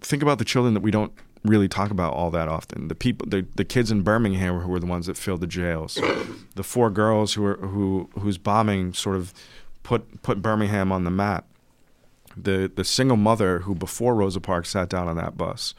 [0.02, 2.88] Think about the children that we don't really talk about all that often.
[2.88, 6.00] The people, the, the kids in Birmingham who were the ones that filled the jails.
[6.56, 9.36] the four girls who were who whose bombing sort of
[9.84, 11.46] put put Birmingham on the map.
[12.36, 15.76] the the single mother who before Rosa Parks sat down on that bus,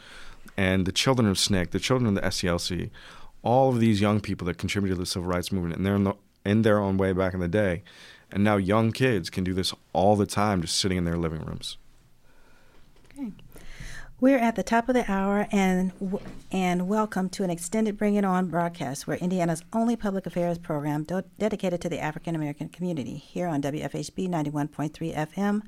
[0.57, 2.91] and the children of SNCC, the children of the SCLC,
[3.45, 6.05] all of these young people that contributed to the civil rights movement, and they're in,
[6.05, 7.85] the, in their own way back in the day,
[8.33, 11.45] and now young kids can do this all the time, just sitting in their living
[11.45, 11.77] rooms.
[13.17, 13.31] Okay.
[14.21, 15.93] We're at the top of the hour, and
[16.51, 21.03] and welcome to an extended Bring It On broadcast, where Indiana's only public affairs program
[21.03, 25.63] do- dedicated to the African American community here on WFHB 91.3 FM.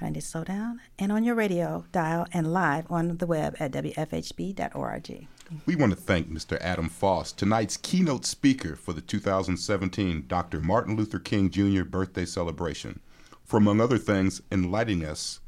[0.00, 0.80] I need to slow down.
[0.98, 5.28] And on your radio dial and live on the web at WFHB.org.
[5.66, 6.58] We want to thank Mr.
[6.62, 10.58] Adam Foss, tonight's keynote speaker for the 2017 Dr.
[10.58, 11.84] Martin Luther King Jr.
[11.84, 13.00] birthday celebration,
[13.44, 15.40] for among other things, enlightening us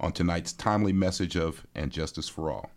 [0.00, 2.70] on tonight's timely message of And Justice for All.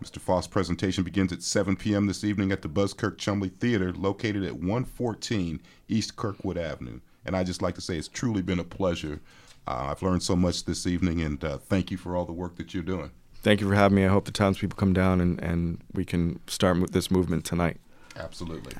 [0.00, 0.20] Mr.
[0.20, 2.06] Foss' presentation begins at 7 p.m.
[2.06, 7.00] this evening at the Buskirk Chumley Theater, located at 114 East Kirkwood Avenue.
[7.24, 9.20] And I just like to say it's truly been a pleasure.
[9.66, 12.54] Uh, I've learned so much this evening, and uh, thank you for all the work
[12.56, 13.10] that you're doing.
[13.42, 14.04] Thank you for having me.
[14.04, 17.78] I hope the townspeople come down and, and we can start this movement tonight.
[18.16, 18.74] Absolutely.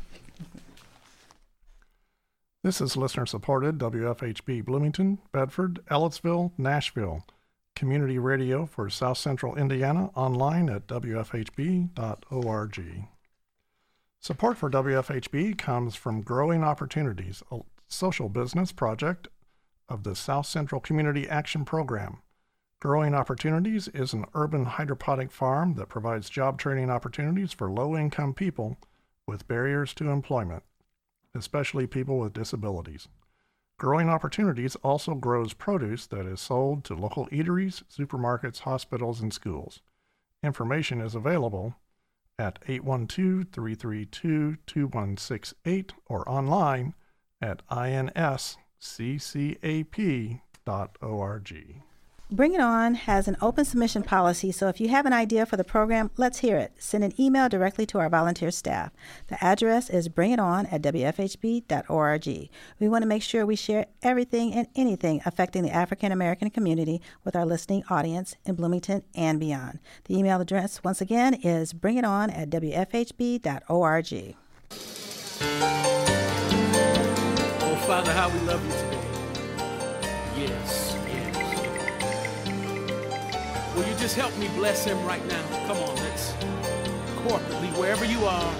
[2.62, 7.24] This is listener supported WFHB Bloomington, Bedford, Ellettsville, Nashville.
[7.74, 11.94] Community radio for South Central Indiana online at WFHB.org.
[14.20, 19.28] Support for WFHB comes from Growing Opportunities, a social business project
[19.88, 22.18] of the South Central Community Action Program.
[22.80, 28.32] Growing Opportunities is an urban hydroponic farm that provides job training opportunities for low income
[28.32, 28.78] people
[29.26, 30.62] with barriers to employment,
[31.34, 33.06] especially people with disabilities.
[33.76, 39.82] Growing Opportunities also grows produce that is sold to local eateries, supermarkets, hospitals, and schools.
[40.42, 41.74] Information is available
[42.38, 46.94] at 812 332 2168 or online
[47.42, 48.00] at insccap.org.
[52.32, 55.56] Bring It On has an open submission policy, so if you have an idea for
[55.56, 56.72] the program, let's hear it.
[56.78, 58.92] Send an email directly to our volunteer staff.
[59.26, 62.48] The address is bringiton at wfhb.org.
[62.78, 67.02] We want to make sure we share everything and anything affecting the African American community
[67.24, 69.80] with our listening audience in Bloomington and beyond.
[70.04, 74.36] The email address, once again, is bringiton at wfhb.org.
[77.62, 78.99] Oh, Father, how we love you today.
[83.80, 85.42] Will you just help me bless him right now?
[85.66, 86.32] Come on, let's
[87.24, 88.54] corporately, wherever you are,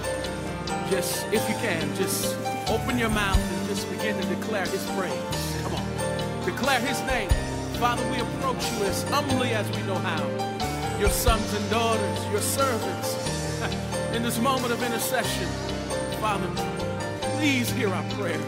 [0.89, 2.39] just, if you can, just
[2.71, 5.63] open your mouth and just begin to declare his praise.
[5.63, 6.47] Come on.
[6.47, 7.29] Declare his name.
[7.75, 10.25] Father, we approach you as humbly as we know how.
[10.99, 13.61] Your sons and daughters, your servants,
[14.15, 15.49] in this moment of intercession.
[16.19, 16.49] Father,
[17.37, 18.41] please hear our prayer.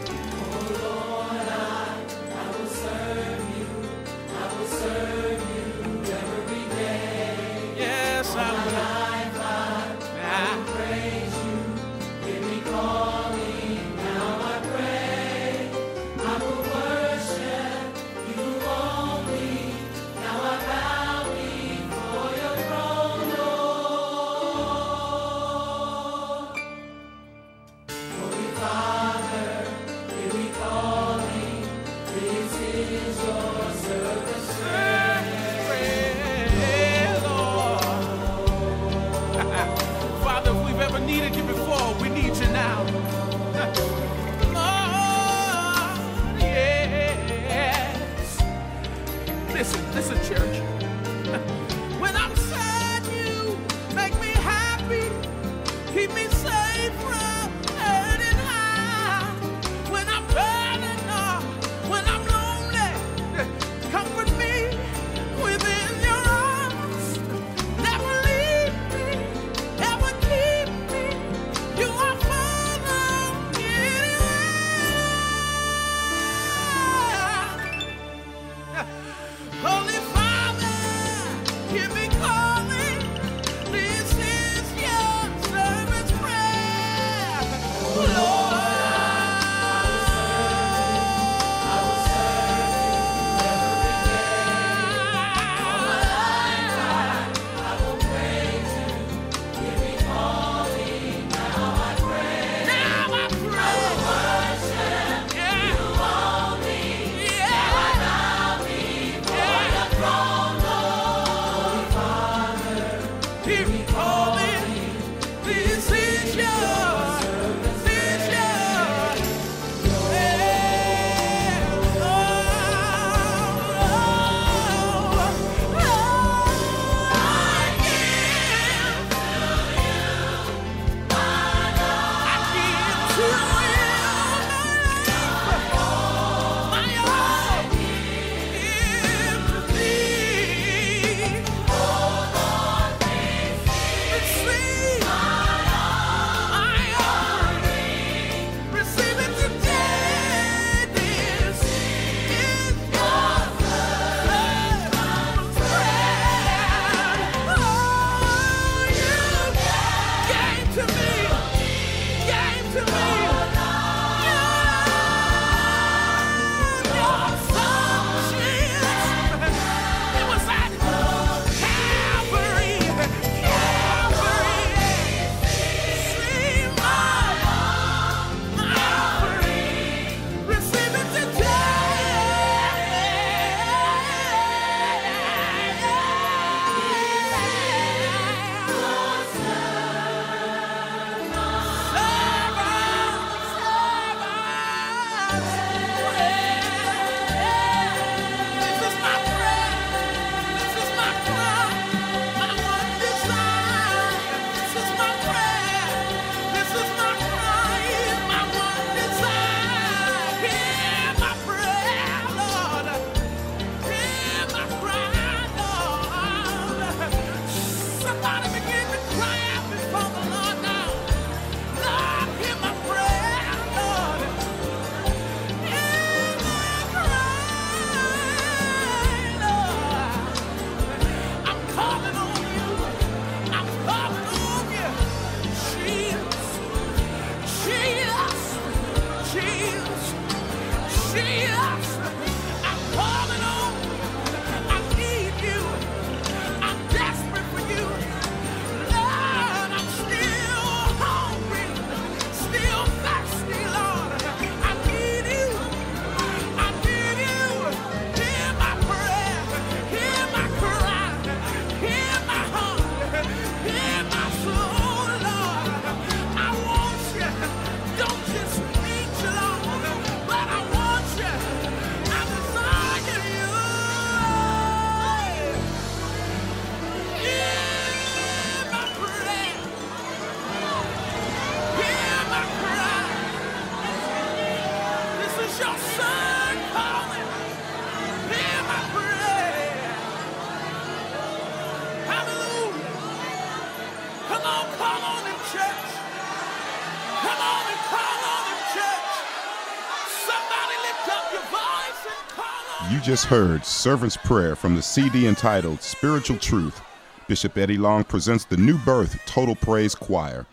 [303.03, 306.79] Just heard Servant's Prayer from the CD entitled Spiritual Truth.
[307.27, 310.45] Bishop Eddie Long presents the New Birth Total Praise Choir.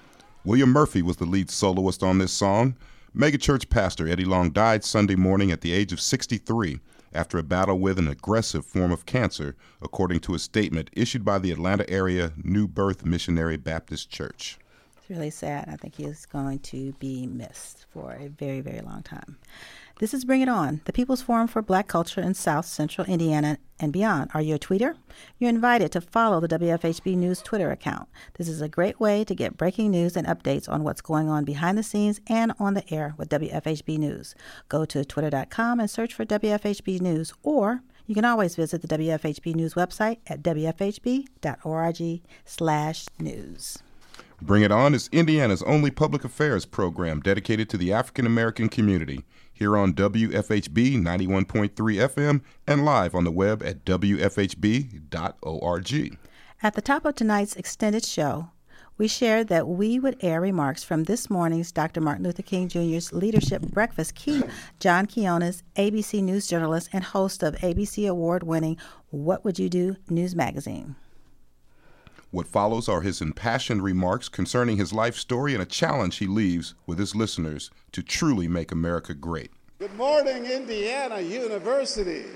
[0.44, 2.74] William Murphy was the lead soloist on this song.
[3.16, 6.80] Megachurch pastor Eddie Long died Sunday morning at the age of 63
[7.14, 11.38] after a battle with an aggressive form of cancer, according to a statement issued by
[11.38, 14.58] the Atlanta area New Birth Missionary Baptist Church.
[14.96, 15.68] It's really sad.
[15.68, 19.36] I think he's going to be missed for a very, very long time.
[20.00, 23.58] This is Bring It On, the People's Forum for Black Culture in South Central Indiana
[23.78, 24.30] and beyond.
[24.32, 24.96] Are you a tweeter?
[25.38, 28.08] You're invited to follow the WFHB News Twitter account.
[28.38, 31.44] This is a great way to get breaking news and updates on what's going on
[31.44, 34.34] behind the scenes and on the air with WFHB News.
[34.70, 39.54] Go to twitter.com and search for WFHB News, or you can always visit the WFHB
[39.54, 43.78] News website at wfhb.org slash news.
[44.40, 49.26] Bring It On is Indiana's only public affairs program dedicated to the African American community
[49.60, 55.08] here on WFHB 91.3 FM and live on the web at WFHB.org.
[56.62, 58.48] At the top of tonight's extended show,
[58.96, 62.00] we shared that we would air remarks from this morning's Dr.
[62.00, 64.42] Martin Luther King Jr.'s Leadership Breakfast Key,
[64.78, 68.78] John Quiñones, ABC News journalist and host of ABC award winning
[69.10, 70.96] What Would You Do News Magazine.
[72.32, 76.74] What follows are his impassioned remarks concerning his life story and a challenge he leaves
[76.86, 79.50] with his listeners to truly make America great.
[79.80, 82.26] Good morning, Indiana University.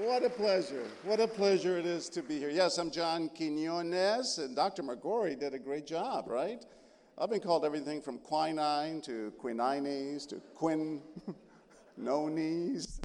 [0.00, 0.84] What a pleasure.
[1.04, 2.50] What a pleasure it is to be here.
[2.50, 4.82] Yes, I'm John Quiñones, and Dr.
[4.82, 6.62] McGorry did a great job, right?
[7.16, 11.00] I've been called everything from quinine to quinines to quinones.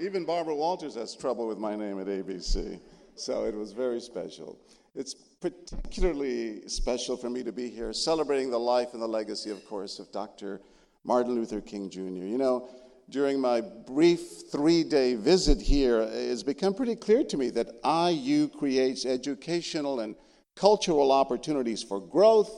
[0.00, 2.80] Even Barbara Walters has trouble with my name at ABC.
[3.16, 4.58] So it was very special.
[4.94, 9.64] It's particularly special for me to be here celebrating the life and the legacy, of
[9.66, 10.60] course, of Dr.
[11.04, 12.00] Martin Luther King Jr.
[12.00, 12.68] You know,
[13.10, 18.48] during my brief three day visit here, it's become pretty clear to me that IU
[18.48, 20.16] creates educational and
[20.56, 22.50] cultural opportunities for growth,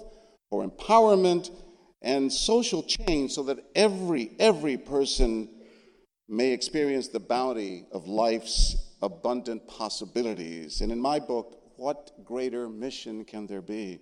[0.50, 1.50] for empowerment,
[2.02, 5.48] and social change so that every, every person
[6.28, 10.80] may experience the bounty of life's abundant possibilities.
[10.80, 14.00] And in my book, What Greater Mission Can There Be?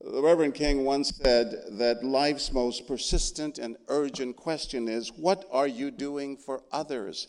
[0.00, 5.66] The Reverend King once said that life's most persistent and urgent question is What are
[5.66, 7.26] you doing for others?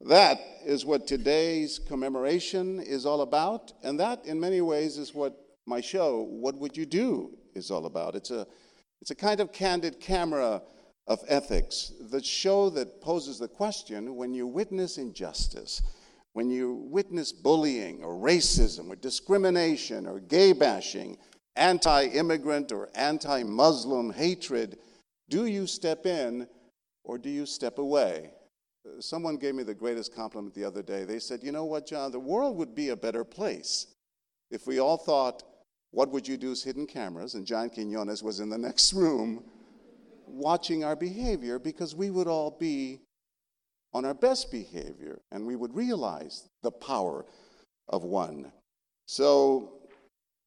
[0.00, 5.36] That is what today's commemoration is all about, and that, in many ways, is what
[5.66, 8.14] my show, What Would You Do, is all about.
[8.14, 8.46] It's a,
[9.02, 10.62] it's a kind of candid camera
[11.08, 15.82] of ethics, the show that poses the question when you witness injustice,
[16.38, 21.18] when you witness bullying or racism or discrimination or gay bashing,
[21.56, 24.78] anti immigrant or anti Muslim hatred,
[25.28, 26.46] do you step in
[27.02, 28.30] or do you step away?
[29.00, 31.02] Someone gave me the greatest compliment the other day.
[31.02, 32.12] They said, You know what, John?
[32.12, 33.88] The world would be a better place
[34.52, 35.42] if we all thought,
[35.90, 37.34] What would you do's hidden cameras?
[37.34, 39.42] And John Quiñones was in the next room
[40.24, 43.00] watching our behavior because we would all be
[43.92, 47.24] on our best behavior and we would realize the power
[47.88, 48.52] of one.
[49.06, 49.72] So,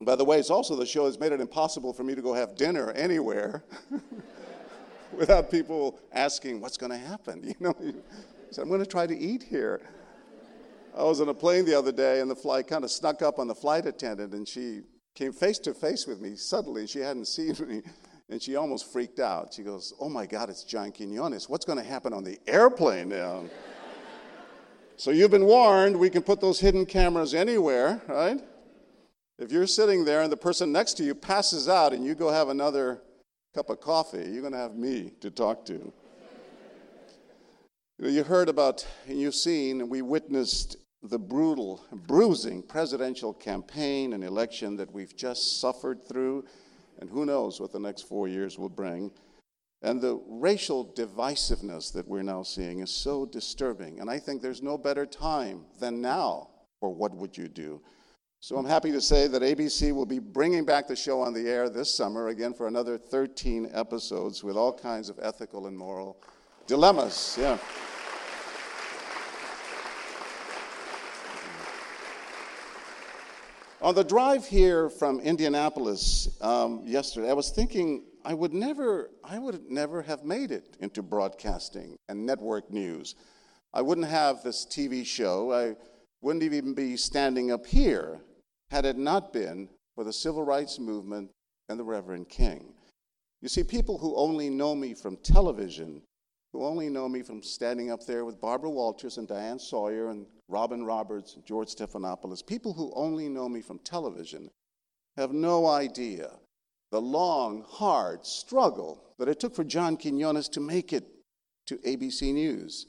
[0.02, 2.34] by the way, it's also the show has made it impossible for me to go
[2.34, 3.64] have dinner anywhere
[5.14, 7.44] without people asking what's going to happen.
[7.48, 7.76] You know,
[8.52, 9.82] so I'm going to try to eat here.
[10.98, 13.40] I was on a plane the other day and the flight kind of snuck up
[13.40, 14.82] on the flight attendant and she
[15.16, 16.86] came face to face with me suddenly.
[16.86, 17.82] She hadn't seen me.
[18.32, 19.54] And she almost freaked out.
[19.54, 21.50] She goes, Oh my God, it's John Quiñones.
[21.50, 23.44] What's going to happen on the airplane now?
[24.96, 25.98] so you've been warned.
[25.98, 28.42] We can put those hidden cameras anywhere, right?
[29.38, 32.32] If you're sitting there and the person next to you passes out and you go
[32.32, 33.02] have another
[33.54, 35.74] cup of coffee, you're going to have me to talk to.
[35.74, 35.94] You,
[38.00, 44.14] know, you heard about, and you've seen, and we witnessed the brutal, bruising presidential campaign
[44.14, 46.46] and election that we've just suffered through
[47.02, 49.12] and who knows what the next four years will bring.
[49.82, 54.00] And the racial divisiveness that we're now seeing is so disturbing.
[54.00, 56.50] And I think there's no better time than now
[56.80, 57.82] for what would you do?
[58.40, 61.48] So I'm happy to say that ABC will be bringing back the show on the
[61.48, 66.18] air this summer, again for another 13 episodes with all kinds of ethical and moral
[66.66, 67.38] dilemmas.
[67.40, 67.60] Yeah.
[73.82, 79.40] On the drive here from Indianapolis um, yesterday, I was thinking I would never, I
[79.40, 83.16] would never have made it into broadcasting and network news.
[83.74, 85.52] I wouldn't have this TV show.
[85.52, 85.76] I
[86.22, 88.22] wouldn't even be standing up here
[88.70, 91.32] had it not been for the civil rights movement
[91.68, 92.76] and the Reverend King.
[93.42, 96.04] You see, people who only know me from television
[96.54, 100.26] who only know me from standing up there with Barbara Walters and Diane Sawyer and
[100.48, 104.50] Robin Roberts and George Stephanopoulos, people who only know me from television,
[105.18, 106.32] have no idea
[106.92, 111.06] the long, hard struggle that it took for John Quiñones to make it
[111.68, 112.86] to ABC News.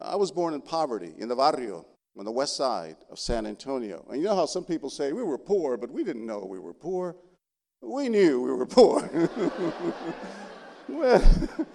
[0.00, 1.84] I was born in poverty in the barrio
[2.16, 4.06] on the west side of San Antonio.
[4.10, 6.60] And you know how some people say we were poor, but we didn't know we
[6.60, 7.16] were poor.
[7.80, 9.08] We knew we were poor.
[10.88, 11.48] we, had,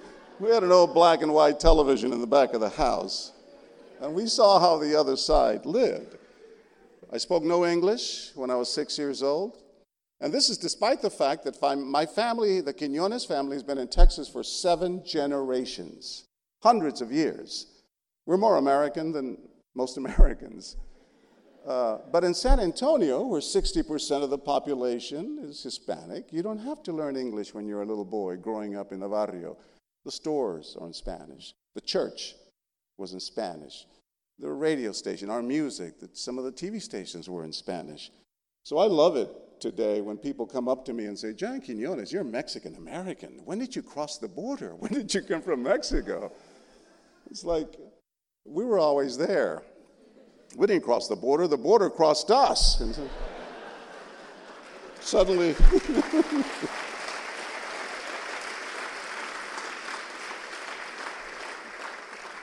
[0.44, 3.32] we had an old black and white television in the back of the house,
[4.02, 6.18] and we saw how the other side lived.
[7.14, 9.60] I spoke no English when I was six years old.
[10.20, 13.88] And this is despite the fact that my family, the Quiñones family, has been in
[13.88, 16.26] Texas for seven generations,
[16.62, 17.68] hundreds of years.
[18.26, 19.38] We're more American than
[19.76, 20.76] most Americans.
[21.66, 26.84] Uh, but in San Antonio, where 60% of the population is Hispanic, you don't have
[26.84, 29.56] to learn English when you're a little boy growing up in the barrio.
[30.06, 31.54] The stores are in Spanish.
[31.76, 32.36] The church
[32.98, 33.86] was in Spanish.
[34.40, 38.12] The radio station, our music, that some of the TV stations were in Spanish.
[38.64, 39.30] So I love it
[39.60, 43.42] today when people come up to me and say, John Quiñones, you're Mexican American.
[43.46, 44.76] When did you cross the border?
[44.80, 46.32] When did you come from Mexico?
[47.30, 47.76] It's like,
[48.46, 49.64] we were always there.
[50.58, 52.82] We didn't cross the border, the border crossed us.
[52.82, 53.10] And so
[55.00, 55.56] suddenly,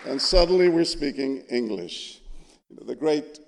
[0.07, 2.21] and suddenly we're speaking English.
[2.71, 3.41] The great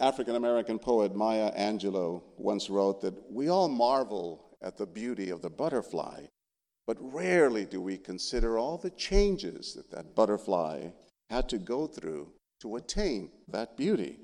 [0.00, 5.40] African American poet Maya Angelou once wrote that we all marvel at the beauty of
[5.42, 6.24] the butterfly,
[6.86, 10.88] but rarely do we consider all the changes that that butterfly
[11.30, 12.28] had to go through
[12.60, 14.18] to attain that beauty.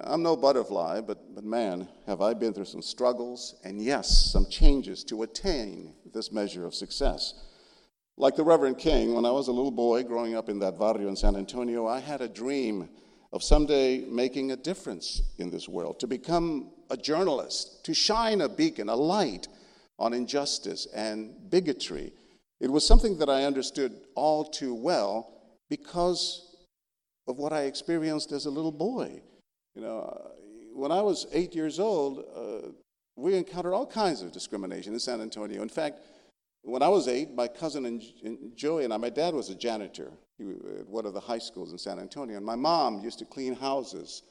[0.00, 4.46] I'm no butterfly, but, but man, have I been through some struggles and, yes, some
[4.48, 7.34] changes to attain this measure of success.
[8.18, 11.08] Like the Reverend King, when I was a little boy growing up in that barrio
[11.08, 12.88] in San Antonio, I had a dream
[13.32, 18.48] of someday making a difference in this world, to become a journalist, to shine a
[18.48, 19.48] beacon, a light
[19.98, 22.12] on injustice and bigotry.
[22.60, 25.32] It was something that I understood all too well
[25.70, 26.54] because
[27.26, 29.22] of what I experienced as a little boy.
[29.74, 30.32] You know,
[30.74, 32.68] when I was eight years old, uh,
[33.16, 35.62] we encountered all kinds of discrimination in San Antonio.
[35.62, 36.00] In fact,
[36.62, 38.02] when I was eight, my cousin and,
[38.56, 41.72] Joey and I, my dad was a janitor at uh, one of the high schools
[41.72, 44.22] in San Antonio, and my mom used to clean houses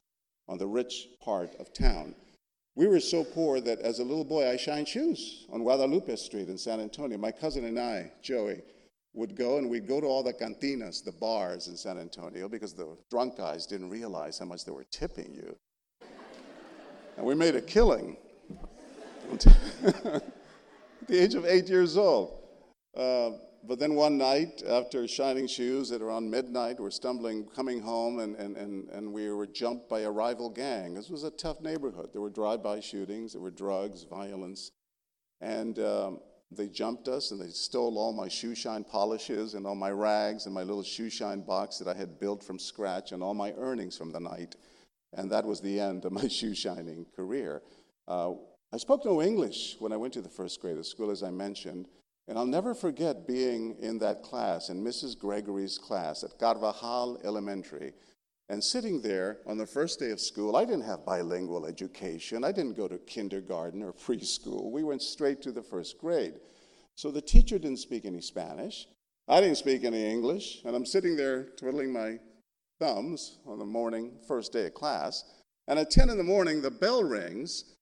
[0.47, 2.15] on the rich part of town.
[2.75, 6.47] We were so poor that as a little boy, I shined shoes on Guadalupe Street
[6.47, 7.17] in San Antonio.
[7.17, 8.61] My cousin and I, Joey,
[9.13, 12.73] would go and we'd go to all the cantinas, the bars in San Antonio, because
[12.73, 15.57] the drunk guys didn't realize how much they were tipping you.
[17.17, 18.15] And we made a killing
[21.07, 22.37] the age of eight years old.
[22.95, 23.31] Uh,
[23.63, 28.35] but then one night, after shining shoes at around midnight, we're stumbling, coming home, and,
[28.35, 30.95] and, and, and we were jumped by a rival gang.
[30.95, 32.09] This was a tough neighborhood.
[32.11, 34.71] There were drive by shootings, there were drugs, violence.
[35.41, 36.19] And um,
[36.51, 40.45] they jumped us and they stole all my shoe shine polishes and all my rags
[40.45, 43.53] and my little shoe shine box that I had built from scratch and all my
[43.53, 44.55] earnings from the night.
[45.13, 47.61] And that was the end of my shoe shining career.
[48.07, 48.33] Uh,
[48.73, 51.29] I spoke no English when I went to the first grade of school, as I
[51.29, 51.89] mentioned.
[52.27, 55.17] And I'll never forget being in that class, in Mrs.
[55.17, 57.91] Gregory's class at Carvajal Elementary.
[58.47, 62.45] And sitting there on the first day of school, I didn't have bilingual education.
[62.45, 64.71] I didn't go to kindergarten or preschool.
[64.71, 66.35] We went straight to the first grade.
[66.95, 68.87] So the teacher didn't speak any Spanish.
[69.27, 70.61] I didn't speak any English.
[70.63, 72.19] And I'm sitting there twiddling my
[72.79, 75.25] thumbs on the morning, first day of class.
[75.67, 77.75] And at 10 in the morning, the bell rings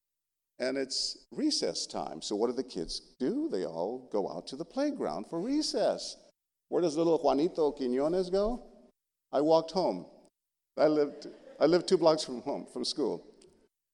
[0.59, 2.21] and it's recess time.
[2.21, 3.47] So what do the kids do?
[3.49, 6.17] They all go out to the playground for recess.
[6.67, 8.63] Where does little Juanito Quiñones go?
[9.31, 10.05] I walked home.
[10.77, 11.27] I lived,
[11.59, 13.25] I lived two blocks from home, from school.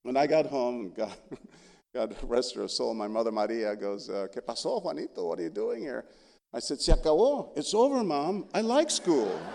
[0.03, 1.15] When I got home, God,
[1.93, 5.27] God rest her soul, my mother Maria goes, uh, ¿Qué pasó, Juanito?
[5.27, 6.05] What are you doing here?
[6.53, 7.49] I said, Se acabó.
[7.55, 8.47] It's over, Mom.
[8.53, 9.39] I like school.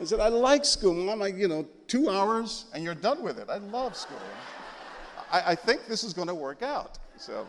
[0.00, 1.22] I said, I like school, Mom.
[1.22, 3.48] I, you know, two hours and you're done with it.
[3.48, 4.18] I love school.
[5.30, 6.98] I, I think this is going to work out.
[7.16, 7.46] So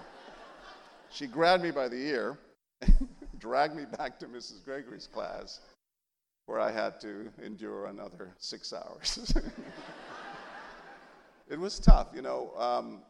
[1.12, 2.38] she grabbed me by the ear,
[3.40, 4.64] dragged me back to Mrs.
[4.64, 5.60] Gregory's class
[6.46, 9.34] where I had to endure another six hours.
[11.50, 12.52] it was tough, you know.
[12.58, 13.02] Um,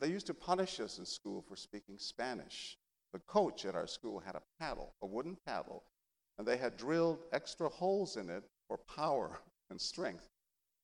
[0.00, 2.76] they used to punish us in school for speaking Spanish.
[3.12, 5.84] The coach at our school had a paddle, a wooden paddle,
[6.38, 9.38] and they had drilled extra holes in it for power
[9.70, 10.28] and strength.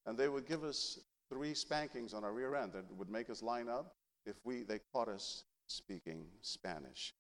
[0.07, 1.01] And they would give us
[1.31, 3.95] three spankings on our rear end that would make us line up
[4.27, 7.15] if we, they caught us speaking Spanish.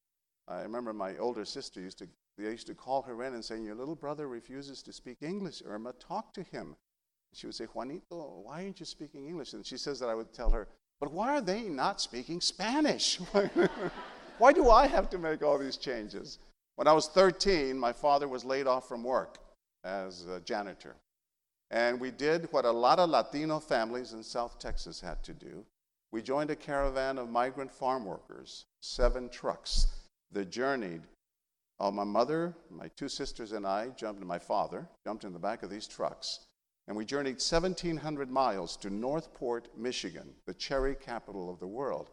[0.48, 3.60] I remember my older sister used to, they used to call her in and say,
[3.60, 5.62] Your little brother refuses to speak English.
[5.64, 6.76] Irma, talk to him.
[7.32, 9.52] She would say, Juanito, why aren't you speaking English?
[9.52, 10.66] And she says that I would tell her,
[10.98, 13.16] But why are they not speaking Spanish?
[14.38, 16.38] why do I have to make all these changes?
[16.74, 19.38] When I was 13, my father was laid off from work
[19.84, 20.96] as a janitor.
[21.70, 25.64] And we did what a lot of Latino families in South Texas had to do.
[26.10, 29.86] We joined a caravan of migrant farm workers, seven trucks
[30.32, 31.02] that journeyed.
[31.78, 35.38] Uh, my mother, my two sisters, and I jumped, and my father jumped in the
[35.38, 36.40] back of these trucks.
[36.88, 42.10] And we journeyed 1,700 miles to Northport, Michigan, the cherry capital of the world.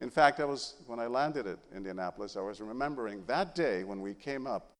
[0.00, 4.00] In fact, I was, when I landed at Indianapolis, I was remembering that day when
[4.00, 4.76] we came up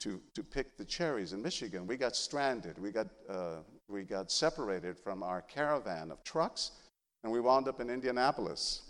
[0.00, 1.86] to, to pick the cherries in Michigan.
[1.86, 2.78] We got stranded.
[2.78, 3.56] We got, uh,
[3.88, 6.72] we got separated from our caravan of trucks,
[7.22, 8.82] and we wound up in Indianapolis.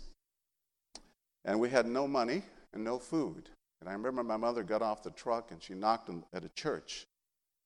[1.45, 2.43] And we had no money
[2.73, 3.49] and no food.
[3.79, 7.07] And I remember my mother got off the truck and she knocked at a church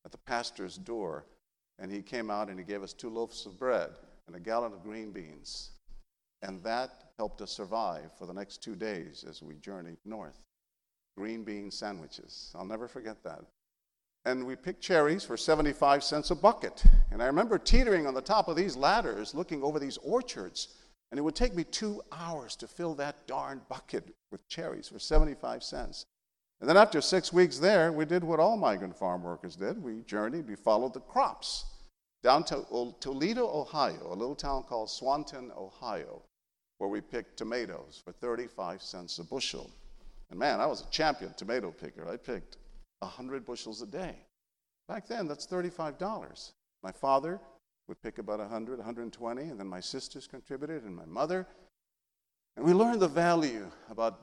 [0.05, 1.25] at the pastor's door.
[1.79, 3.89] And he came out and he gave us two loaves of bread
[4.27, 5.71] and a gallon of green beans.
[6.43, 10.39] And that helped us survive for the next two days as we journeyed north
[11.17, 12.51] green bean sandwiches.
[12.55, 13.41] I'll never forget that.
[14.25, 16.83] And we picked cherries for 75 cents a bucket.
[17.11, 20.75] And I remember teetering on the top of these ladders looking over these orchards.
[21.11, 24.97] And it would take me two hours to fill that darn bucket with cherries for
[24.97, 26.05] 75 cents.
[26.61, 29.83] And then after six weeks there, we did what all migrant farm workers did.
[29.83, 31.65] We journeyed, we followed the crops
[32.23, 32.65] down to
[33.01, 36.21] Toledo, Ohio, a little town called Swanton, Ohio,
[36.77, 39.69] where we picked tomatoes for 35 cents a bushel.
[40.33, 42.09] And man, I was a champion tomato picker.
[42.09, 42.57] I picked
[43.01, 44.15] 100 bushels a day.
[44.87, 46.53] Back then, that's $35.
[46.81, 47.39] My father
[47.87, 51.45] would pick about 100, 120, and then my sisters contributed, and my mother.
[52.57, 54.21] And we learned the value about,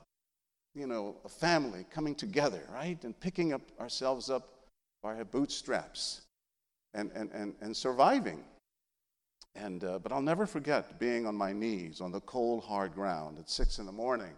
[0.75, 3.01] you know, a family coming together, right?
[3.05, 4.49] And picking up ourselves up
[5.05, 6.23] by our bootstraps
[6.93, 8.43] and, and, and, and surviving.
[9.55, 13.39] And, uh, but I'll never forget being on my knees on the cold, hard ground
[13.39, 14.33] at 6 in the morning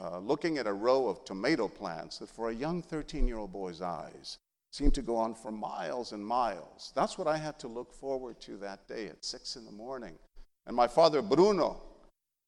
[0.00, 3.52] uh, looking at a row of tomato plants that for a young 13 year old
[3.52, 4.38] boy's eyes
[4.72, 6.92] seemed to go on for miles and miles.
[6.94, 10.18] That's what I had to look forward to that day at 6 in the morning.
[10.66, 11.80] And my father, Bruno,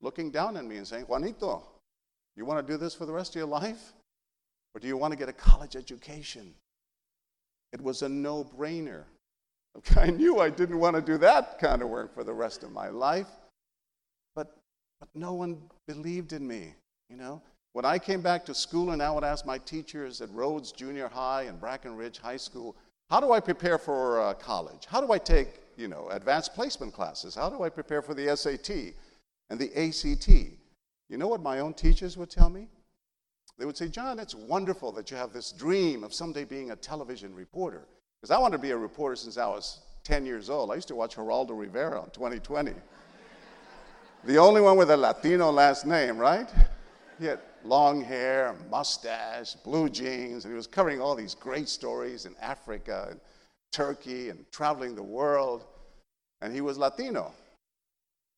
[0.01, 1.63] looking down at me and saying, Juanito,
[2.37, 3.93] you want to do this for the rest of your life?
[4.75, 6.55] Or do you want to get a college education?
[7.73, 9.05] It was a no brainer.
[9.97, 12.73] I knew I didn't want to do that kind of work for the rest of
[12.73, 13.29] my life,
[14.35, 14.57] but,
[15.01, 16.75] but no one believed in me.
[17.09, 17.41] You know,
[17.73, 21.09] when I came back to school and I would ask my teachers at Rhodes Junior
[21.09, 22.77] High and Brackenridge High School,
[23.09, 24.85] how do I prepare for uh, college?
[24.87, 25.49] How do I take,
[25.79, 27.35] you know, advanced placement classes?
[27.35, 28.95] How do I prepare for the SAT
[29.49, 30.29] and the ACT?
[31.09, 32.69] You know what my own teachers would tell me?
[33.59, 36.77] They would say, John, it's wonderful that you have this dream of someday being a
[36.77, 37.89] television reporter.
[38.21, 40.71] Because I wanted to be a reporter since I was 10 years old.
[40.71, 42.73] I used to watch Geraldo Rivera on 2020.
[44.25, 46.49] the only one with a Latino last name, right?
[47.19, 52.27] He had long hair, mustache, blue jeans, and he was covering all these great stories
[52.27, 53.21] in Africa and
[53.73, 55.67] Turkey and traveling the world.
[56.41, 57.33] And he was Latino,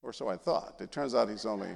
[0.03, 0.77] or so I thought.
[0.81, 1.69] It turns out he's only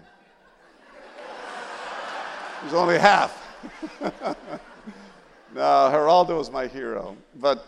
[2.63, 3.39] he's only half.
[5.55, 7.17] no, Geraldo was my hero.
[7.37, 7.67] But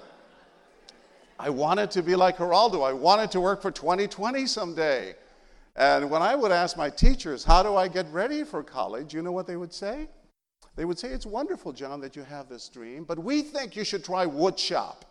[1.39, 2.83] I wanted to be like Geraldo.
[2.83, 5.15] I wanted to work for 2020 someday.
[5.77, 9.15] And when I would ask my teachers, How do I get ready for college?
[9.15, 10.09] you know what they would say?
[10.75, 13.85] They would say, It's wonderful, John, that you have this dream, but we think you
[13.85, 15.05] should try wood shop.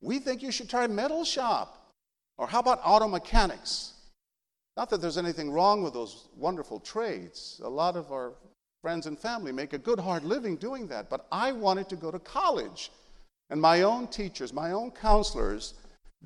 [0.00, 1.90] We think you should try metal shop.
[2.38, 3.94] Or how about auto mechanics?
[4.76, 7.60] Not that there's anything wrong with those wonderful trades.
[7.62, 8.32] A lot of our
[8.80, 11.10] friends and family make a good, hard living doing that.
[11.10, 12.90] But I wanted to go to college.
[13.50, 15.74] And my own teachers, my own counselors,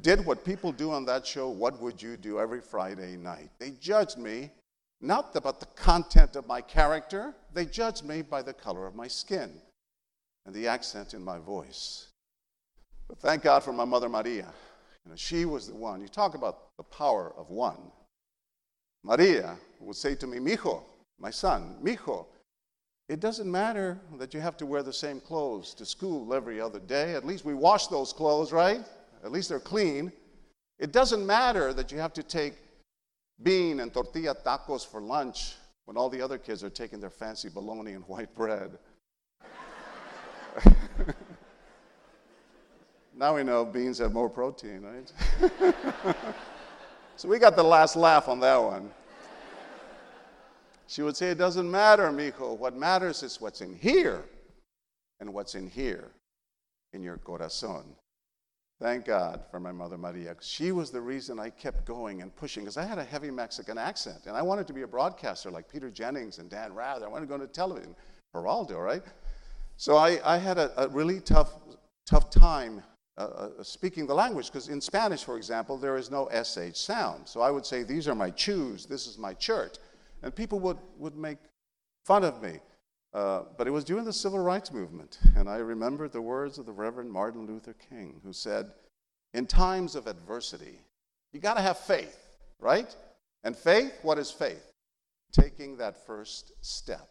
[0.00, 3.50] did what people do on that show, What Would You Do, every Friday night.
[3.58, 4.50] They judged me
[5.00, 9.08] not about the content of my character, they judged me by the color of my
[9.08, 9.52] skin
[10.46, 12.08] and the accent in my voice.
[13.08, 14.52] But thank God for my mother Maria.
[15.04, 16.00] You know, she was the one.
[16.00, 17.78] You talk about the power of one.
[19.04, 20.82] Maria would say to me, Mijo,
[21.18, 22.26] my son, Mijo,
[23.08, 26.80] it doesn't matter that you have to wear the same clothes to school every other
[26.80, 27.14] day.
[27.14, 28.80] At least we wash those clothes, right?
[29.26, 30.12] At least they're clean.
[30.78, 32.54] It doesn't matter that you have to take
[33.42, 37.48] bean and tortilla tacos for lunch when all the other kids are taking their fancy
[37.48, 38.78] bologna and white bread.
[43.16, 45.12] now we know beans have more protein, right?
[47.16, 48.88] so we got the last laugh on that one.
[50.86, 52.56] She would say, It doesn't matter, mijo.
[52.56, 54.22] What matters is what's in here
[55.18, 56.12] and what's in here,
[56.92, 57.96] in your corazon.
[58.80, 60.36] Thank God for my mother Maria.
[60.40, 63.78] She was the reason I kept going and pushing because I had a heavy Mexican
[63.78, 67.06] accent and I wanted to be a broadcaster like Peter Jennings and Dan Rather.
[67.06, 67.96] I wanted to go into television,
[68.34, 69.02] Geraldo, right?
[69.78, 71.52] So I, I had a, a, really tough,
[72.06, 72.82] tough time
[73.16, 77.26] uh, uh, speaking the language because in Spanish, for example, there is no SH sound.
[77.26, 79.76] So I would say, These are my chews, this is my church.
[80.22, 81.38] And people would, would make
[82.04, 82.60] fun of me.
[83.16, 86.66] Uh, but it was during the civil rights movement, and I remembered the words of
[86.66, 88.72] the Reverend Martin Luther King, who said,
[89.32, 90.80] In times of adversity,
[91.32, 92.94] you got to have faith, right?
[93.42, 94.70] And faith, what is faith?
[95.32, 97.08] Taking that first step.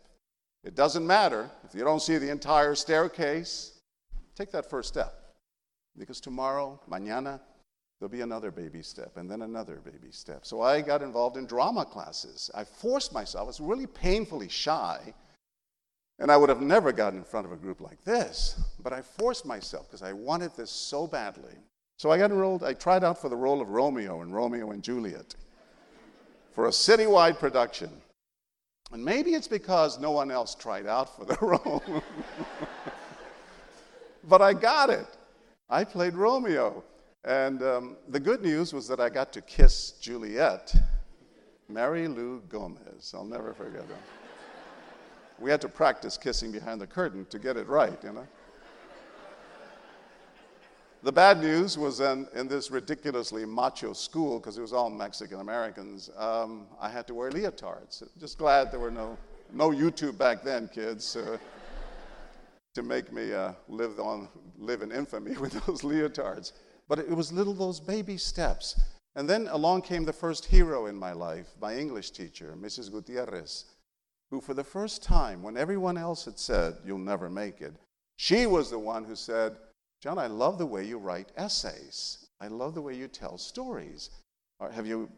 [0.64, 3.80] It doesn't matter if you don't see the entire staircase,
[4.36, 5.12] take that first step.
[5.97, 7.39] Because tomorrow, mañana,
[7.99, 10.45] there'll be another baby step and then another baby step.
[10.45, 12.51] So I got involved in drama classes.
[12.53, 15.16] I forced myself, I was really painfully shy
[16.20, 19.01] and I would have never gotten in front of a group like this, but I
[19.01, 21.55] forced myself because I wanted this so badly.
[21.97, 24.84] So I got enrolled, I tried out for the role of Romeo in Romeo and
[24.84, 25.36] Juliet
[26.51, 27.89] for a citywide production.
[28.91, 31.84] And maybe it's because no one else tried out for the role.
[34.28, 35.07] but I got it.
[35.70, 36.84] I played Romeo.
[37.24, 40.74] And um, the good news was that I got to kiss Juliet,
[41.68, 43.13] Mary Lou Gomez.
[43.16, 44.14] I'll never forget that
[45.40, 48.28] we had to practice kissing behind the curtain to get it right, you know.
[51.04, 55.40] The bad news was in, in this ridiculously macho school, because it was all Mexican
[55.40, 58.02] Americans, um, I had to wear leotards.
[58.20, 59.16] Just glad there were no,
[59.54, 61.38] no YouTube back then, kids, uh,
[62.74, 66.54] to make me uh, live, on, live in infamy with those leotards.
[66.88, 68.80] But it was little those baby steps.
[69.16, 72.92] And then along came the first hero in my life, my English teacher, Mrs.
[72.92, 73.66] Gutierrez
[74.36, 77.74] who, for the first time, when everyone else had said, You'll never make it,
[78.18, 79.56] she was the one who said,
[80.02, 82.28] John, I love the way you write essays.
[82.42, 84.10] I love the way you tell stories.
[84.60, 85.10] have you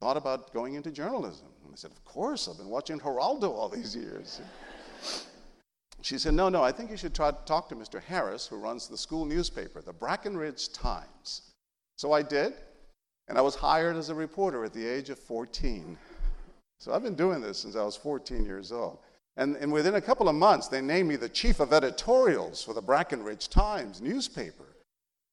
[0.00, 1.48] thought about going into journalism?
[1.62, 4.40] And I said, Of course, I've been watching Geraldo all these years.
[6.00, 8.02] she said, No, no, I think you should try to talk to Mr.
[8.02, 11.52] Harris, who runs the school newspaper, the Brackenridge Times.
[11.96, 12.54] So I did,
[13.28, 15.98] and I was hired as a reporter at the age of 14.
[16.78, 18.98] So I've been doing this since I was 14 years old.
[19.36, 22.74] And, and within a couple of months, they named me the chief of editorials for
[22.74, 24.64] the Brackenridge Times newspaper.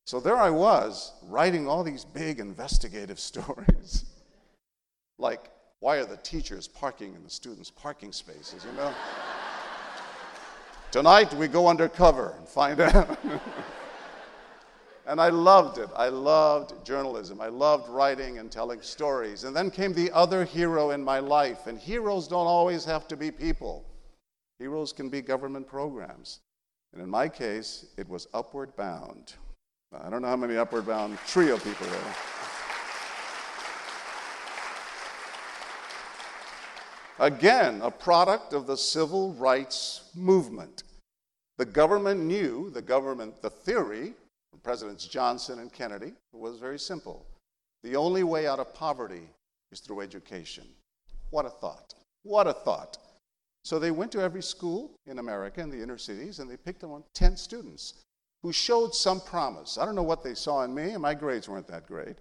[0.05, 4.05] So there I was, writing all these big investigative stories.
[5.17, 8.93] like, why are the teachers parking in the students' parking spaces, you know?
[10.91, 13.19] Tonight we go undercover and find out.
[15.07, 15.89] And I loved it.
[15.95, 17.39] I loved journalism.
[17.39, 19.43] I loved writing and telling stories.
[19.43, 21.67] And then came the other hero in my life.
[21.67, 23.85] And heroes don't always have to be people,
[24.57, 26.39] heroes can be government programs.
[26.93, 29.33] And in my case, it was Upward Bound.
[29.93, 32.15] I don't know how many Upward Bound trio people there
[37.19, 40.83] Again, a product of the civil rights movement.
[41.57, 44.13] The government knew, the government, the theory
[44.65, 47.23] Presidents Johnson and Kennedy It was very simple.
[47.83, 49.29] The only way out of poverty
[49.71, 50.65] is through education.
[51.29, 51.93] What a thought.
[52.23, 52.97] What a thought.
[53.63, 56.83] So they went to every school in America in the inner cities and they picked
[56.83, 58.05] on 10 students
[58.41, 59.77] who showed some promise.
[59.77, 62.17] I don't know what they saw in me, and my grades weren't that great,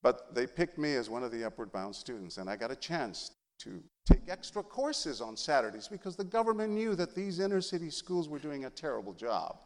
[0.00, 2.76] but they picked me as one of the upward bound students, and I got a
[2.76, 7.90] chance to take extra courses on Saturdays because the government knew that these inner city
[7.90, 9.58] schools were doing a terrible job.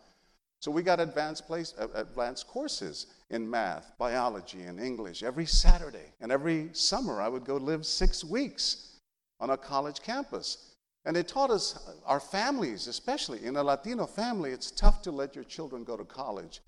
[0.65, 6.15] So we got advanced, place, uh, advanced courses in math, biology, and English every Saturday.
[6.23, 8.97] And every summer, I would go live six weeks
[9.41, 10.75] on a college campus.
[11.05, 15.11] And it taught us, uh, our families, especially in a Latino family, it's tough to
[15.11, 16.62] let your children go to college.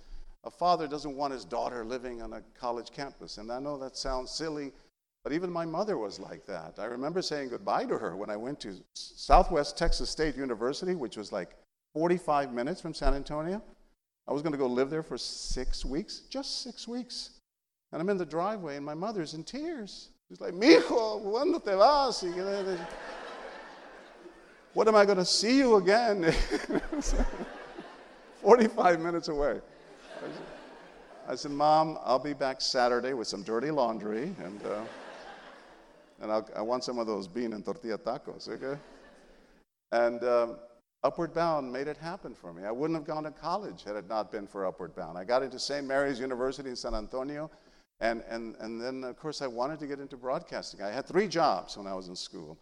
[0.44, 3.38] A father doesn't want his daughter living on a college campus.
[3.38, 4.72] And I know that sounds silly,
[5.24, 6.74] but even my mother was like that.
[6.76, 11.16] I remember saying goodbye to her when I went to Southwest Texas State University, which
[11.16, 11.56] was like
[11.94, 13.62] 45 minutes from San Antonio.
[14.28, 17.30] I was going to go live there for six weeks, just six weeks.
[17.92, 20.08] And I'm in the driveway, and my mother's in tears.
[20.28, 22.24] She's like, Mijo, ¿cuándo te vas?
[24.74, 26.34] what am I going to see you again?
[28.42, 29.60] 45 minutes away.
[31.28, 34.82] I said, Mom, I'll be back Saturday with some dirty laundry, and, uh,
[36.20, 38.80] and I'll, i want some of those bean and tortilla tacos, okay?
[39.92, 40.56] And um,
[41.06, 42.64] Upward Bound made it happen for me.
[42.64, 45.16] I wouldn't have gone to college had it not been for Upward Bound.
[45.16, 45.86] I got into St.
[45.86, 47.48] Mary's University in San Antonio,
[48.00, 50.82] and, and, and then, of course, I wanted to get into broadcasting.
[50.82, 52.58] I had three jobs when I was in school.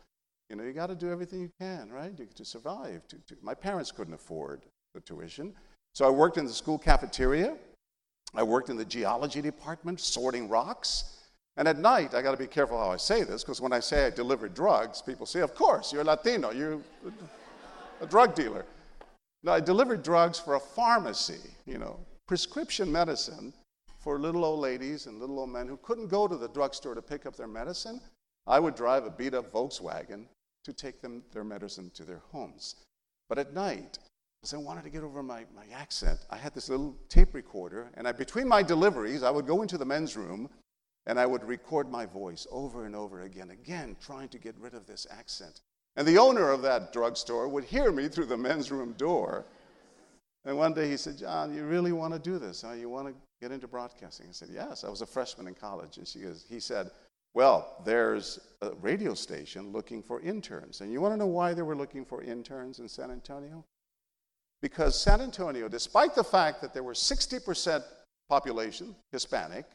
[0.50, 3.08] You know, you got to do everything you can, right, to, to survive.
[3.08, 4.60] To, to, my parents couldn't afford
[4.92, 5.54] the tuition.
[5.94, 7.56] So I worked in the school cafeteria.
[8.34, 11.16] I worked in the geology department, sorting rocks.
[11.56, 13.80] And at night, I got to be careful how I say this, because when I
[13.80, 16.80] say I deliver drugs, people say, Of course, you're Latino, you're
[18.00, 18.64] a drug dealer.
[19.42, 23.52] No, I delivered drugs for a pharmacy, you know, prescription medicine
[23.98, 27.02] for little old ladies and little old men who couldn't go to the drugstore to
[27.02, 28.00] pick up their medicine.
[28.46, 30.26] I would drive a beat up Volkswagen
[30.64, 32.76] to take them their medicine to their homes.
[33.28, 33.98] But at night,
[34.40, 37.90] because I wanted to get over my, my accent, I had this little tape recorder,
[37.94, 40.50] and I, between my deliveries, I would go into the men's room
[41.06, 44.74] and I would record my voice over and over again, again, trying to get rid
[44.74, 45.60] of this accent.
[45.96, 49.44] And the owner of that drugstore would hear me through the men's room door.
[50.44, 52.62] And one day he said, John, you really want to do this?
[52.62, 52.72] Huh?
[52.72, 54.26] You want to get into broadcasting?
[54.28, 54.84] I said, Yes.
[54.84, 55.96] I was a freshman in college.
[55.98, 56.90] And she goes, he said,
[57.32, 60.80] Well, there's a radio station looking for interns.
[60.80, 63.64] And you want to know why they were looking for interns in San Antonio?
[64.60, 67.84] Because San Antonio, despite the fact that there were 60%
[68.28, 69.66] population Hispanic,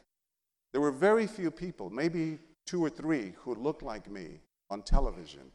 [0.72, 5.50] there were very few people, maybe two or three, who looked like me on television.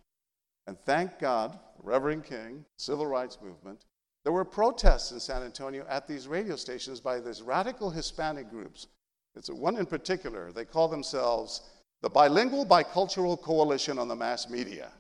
[0.68, 3.86] And thank God, Reverend King, civil rights movement,
[4.24, 8.88] there were protests in San Antonio at these radio stations by these radical Hispanic groups.
[9.36, 10.52] It's one in particular.
[10.52, 11.62] They call themselves
[12.02, 14.92] the Bilingual Bicultural Coalition on the Mass Media,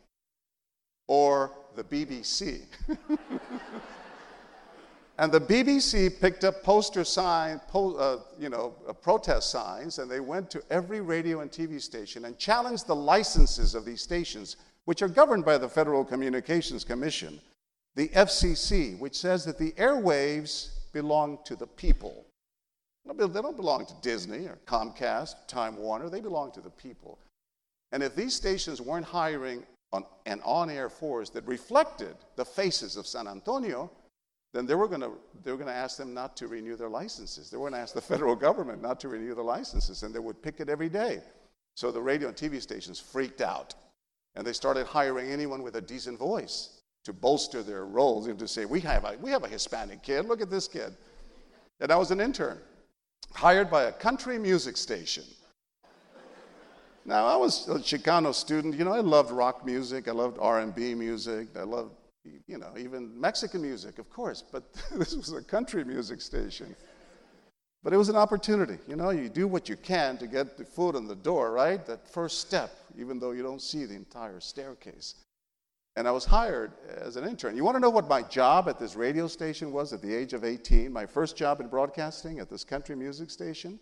[1.08, 2.62] or the BBC.
[5.18, 10.10] and the BBC picked up poster sign, po- uh, you know, uh, protest signs, and
[10.10, 14.58] they went to every radio and TV station and challenged the licenses of these stations
[14.86, 17.40] which are governed by the Federal Communications Commission,
[17.96, 22.26] the FCC, which says that the airwaves belong to the people.
[23.06, 27.20] They don't belong to Disney or Comcast, Time Warner, they belong to the people.
[27.92, 29.64] And if these stations weren't hiring
[29.94, 33.92] on, an on air force that reflected the faces of San Antonio,
[34.54, 37.50] then they were going to ask them not to renew their licenses.
[37.50, 40.20] They were going to ask the federal government not to renew the licenses, and they
[40.20, 41.22] would pick it every day.
[41.76, 43.76] So the radio and TV stations freaked out.
[44.36, 48.48] And they started hiring anyone with a decent voice to bolster their roles and to
[48.48, 50.96] say, we have, a, we have a Hispanic kid, look at this kid.
[51.80, 52.58] And I was an intern,
[53.34, 55.24] hired by a country music station.
[57.06, 58.74] Now, I was a Chicano student.
[58.76, 60.08] You know, I loved rock music.
[60.08, 61.50] I loved R&B music.
[61.56, 61.92] I loved,
[62.48, 64.44] you know, even Mexican music, of course.
[64.52, 64.64] But
[64.96, 66.76] this was a country music station.
[67.86, 68.80] But it was an opportunity.
[68.88, 71.86] You know, you do what you can to get the foot in the door, right?
[71.86, 75.14] That first step, even though you don't see the entire staircase.
[75.96, 77.56] And I was hired as an intern.
[77.56, 80.34] You want to know what my job at this radio station was at the age
[80.34, 80.92] of 18?
[80.92, 83.80] My first job in broadcasting at this country music station?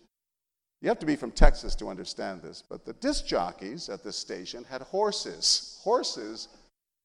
[0.82, 4.16] You have to be from Texas to understand this, but the disc jockeys at this
[4.16, 6.48] station had horses, horses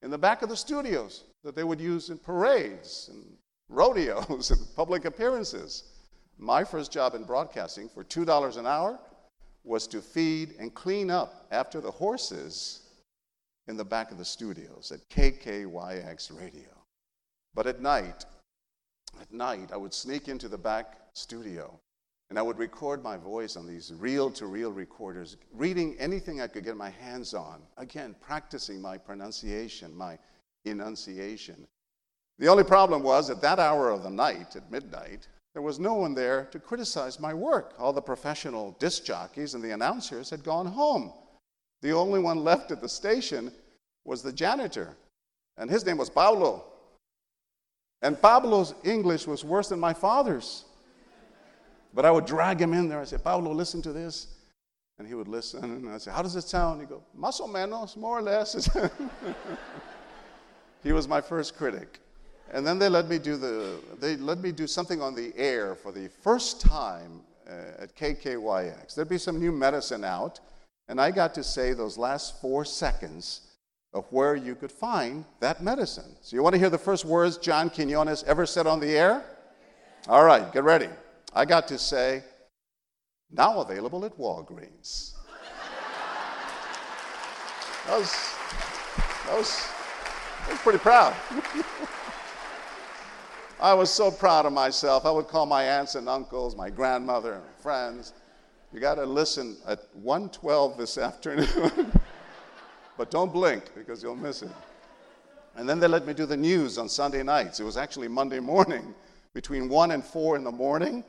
[0.02, 3.24] in the back of the studios that they would use in parades and
[3.70, 5.86] rodeos and public appearances.
[6.40, 8.98] My first job in broadcasting for $2 an hour
[9.66, 12.82] was to feed and clean up after the horses
[13.68, 16.70] in the back of the studios at KKYX radio.
[17.54, 18.26] But at night,
[19.20, 21.78] at night, I would sneak into the back studio
[22.30, 26.48] and I would record my voice on these reel to reel recorders, reading anything I
[26.48, 27.62] could get my hands on.
[27.78, 30.18] Again, practicing my pronunciation, my
[30.64, 31.68] enunciation.
[32.38, 35.28] The only problem was at that hour of the night, at midnight,
[35.60, 37.74] there was no one there to criticize my work.
[37.78, 41.12] All the professional disc jockeys and the announcers had gone home.
[41.82, 43.52] The only one left at the station
[44.06, 44.96] was the janitor,
[45.58, 46.64] and his name was Pablo.
[48.02, 50.64] And Pablo's English was worse than my father's.
[51.94, 53.02] But I would drag him in there.
[53.02, 54.28] I said, Pablo, listen to this.
[54.98, 55.62] And he would listen.
[55.62, 56.80] And I said, How does it sound?
[56.80, 58.70] He'd go, Más o menos, more or less.
[60.84, 62.00] he was my first critic.
[62.52, 65.76] And then they let me do the they let me do something on the air
[65.76, 68.96] for the first time uh, at KKYX.
[68.96, 70.40] There'd be some new medicine out,
[70.88, 73.42] and I got to say those last four seconds
[73.94, 76.16] of where you could find that medicine.
[76.22, 79.24] So you want to hear the first words John Quiñones ever said on the air?
[80.08, 80.90] All right, get ready.
[81.34, 82.24] I got to say,
[83.32, 85.14] now available at Walgreens.
[87.88, 88.14] I was,
[89.30, 89.68] I was,
[90.48, 91.16] I was pretty proud.
[93.62, 95.06] I was so proud of myself.
[95.06, 98.14] I would call my aunts and uncles, my grandmother, and friends.
[98.72, 101.92] You got to listen at 1:12 this afternoon.
[102.98, 104.52] but don't blink because you'll miss it.
[105.56, 107.60] And then they let me do the news on Sunday nights.
[107.60, 108.96] It was actually Monday morning
[109.34, 111.04] between 1 and 4 in the morning.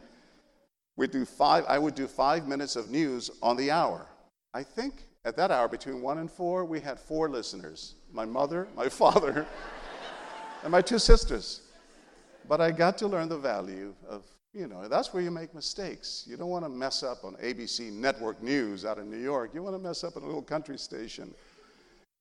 [0.96, 4.06] We do five, I would do five minutes of news on the hour.
[4.54, 8.66] I think At that hour, between 1 and 4, we had four listeners my mother,
[8.74, 9.46] my father,
[10.62, 11.60] and my two sisters.
[12.50, 16.24] But I got to learn the value of, you know, that's where you make mistakes.
[16.28, 19.52] You don't want to mess up on ABC Network News out in New York.
[19.54, 21.32] You want to mess up on a little country station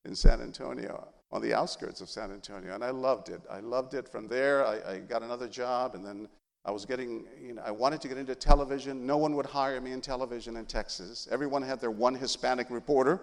[0.05, 2.75] in San Antonio, on the outskirts of San Antonio.
[2.75, 3.41] And I loved it.
[3.49, 4.07] I loved it.
[4.07, 6.29] From there, I, I got another job, and then
[6.63, 9.07] I was getting, you know, I wanted to get into television.
[9.07, 11.27] No one would hire me in television in Texas.
[11.31, 13.19] Everyone had their one Hispanic reporter.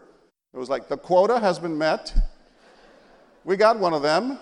[0.53, 2.13] It was like, the quota has been met.
[3.45, 4.41] We got one of them.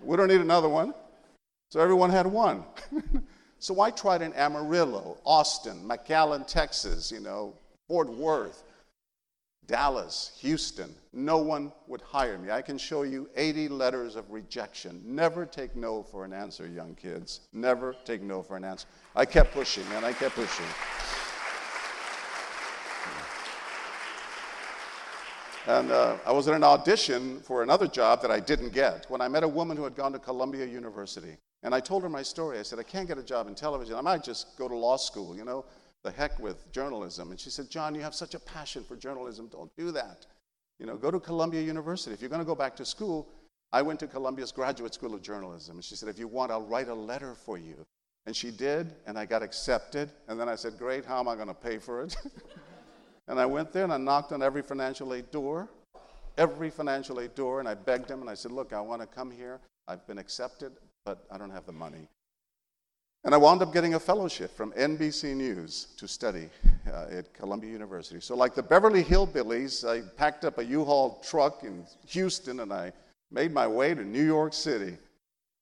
[0.00, 0.94] We don't need another one.
[1.74, 2.62] So everyone had one.
[3.58, 7.52] so I tried in Amarillo, Austin, McAllen, Texas, you know,
[7.88, 8.62] Fort Worth,
[9.66, 10.94] Dallas, Houston.
[11.12, 12.52] No one would hire me.
[12.52, 15.02] I can show you 80 letters of rejection.
[15.04, 17.40] Never take no for an answer, young kids.
[17.52, 18.86] Never take no for an answer.
[19.16, 20.04] I kept pushing, man.
[20.04, 20.66] I kept pushing.
[25.66, 29.20] And uh, I was in an audition for another job that I didn't get when
[29.20, 31.36] I met a woman who had gone to Columbia University.
[31.64, 32.58] And I told her my story.
[32.58, 33.96] I said, I can't get a job in television.
[33.96, 35.64] I might just go to law school, you know,
[36.02, 37.30] the heck with journalism.
[37.30, 39.48] And she said, John, you have such a passion for journalism.
[39.50, 40.26] Don't do that.
[40.78, 42.12] You know, go to Columbia University.
[42.12, 43.28] If you're going to go back to school,
[43.72, 45.76] I went to Columbia's Graduate School of Journalism.
[45.76, 47.86] And she said, if you want, I'll write a letter for you.
[48.26, 50.10] And she did, and I got accepted.
[50.28, 52.14] And then I said, great, how am I going to pay for it?
[53.28, 55.68] and I went there and I knocked on every financial aid door,
[56.36, 59.06] every financial aid door, and I begged them and I said, look, I want to
[59.06, 59.60] come here.
[59.88, 60.72] I've been accepted
[61.04, 62.08] but I don't have the money.
[63.24, 66.48] And I wound up getting a fellowship from NBC News to study
[66.90, 68.20] uh, at Columbia University.
[68.20, 72.72] So, like the Beverly Hillbillies, I packed up a U Haul truck in Houston and
[72.72, 72.92] I
[73.30, 74.96] made my way to New York City.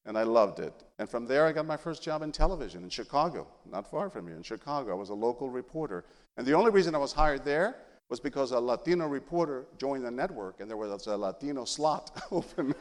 [0.04, 0.74] And I loved it.
[0.98, 4.26] And from there, I got my first job in television in Chicago, not far from
[4.26, 4.90] here in Chicago.
[4.90, 6.04] I was a local reporter.
[6.36, 7.76] And the only reason I was hired there
[8.08, 12.74] was because a Latino reporter joined the network and there was a Latino slot open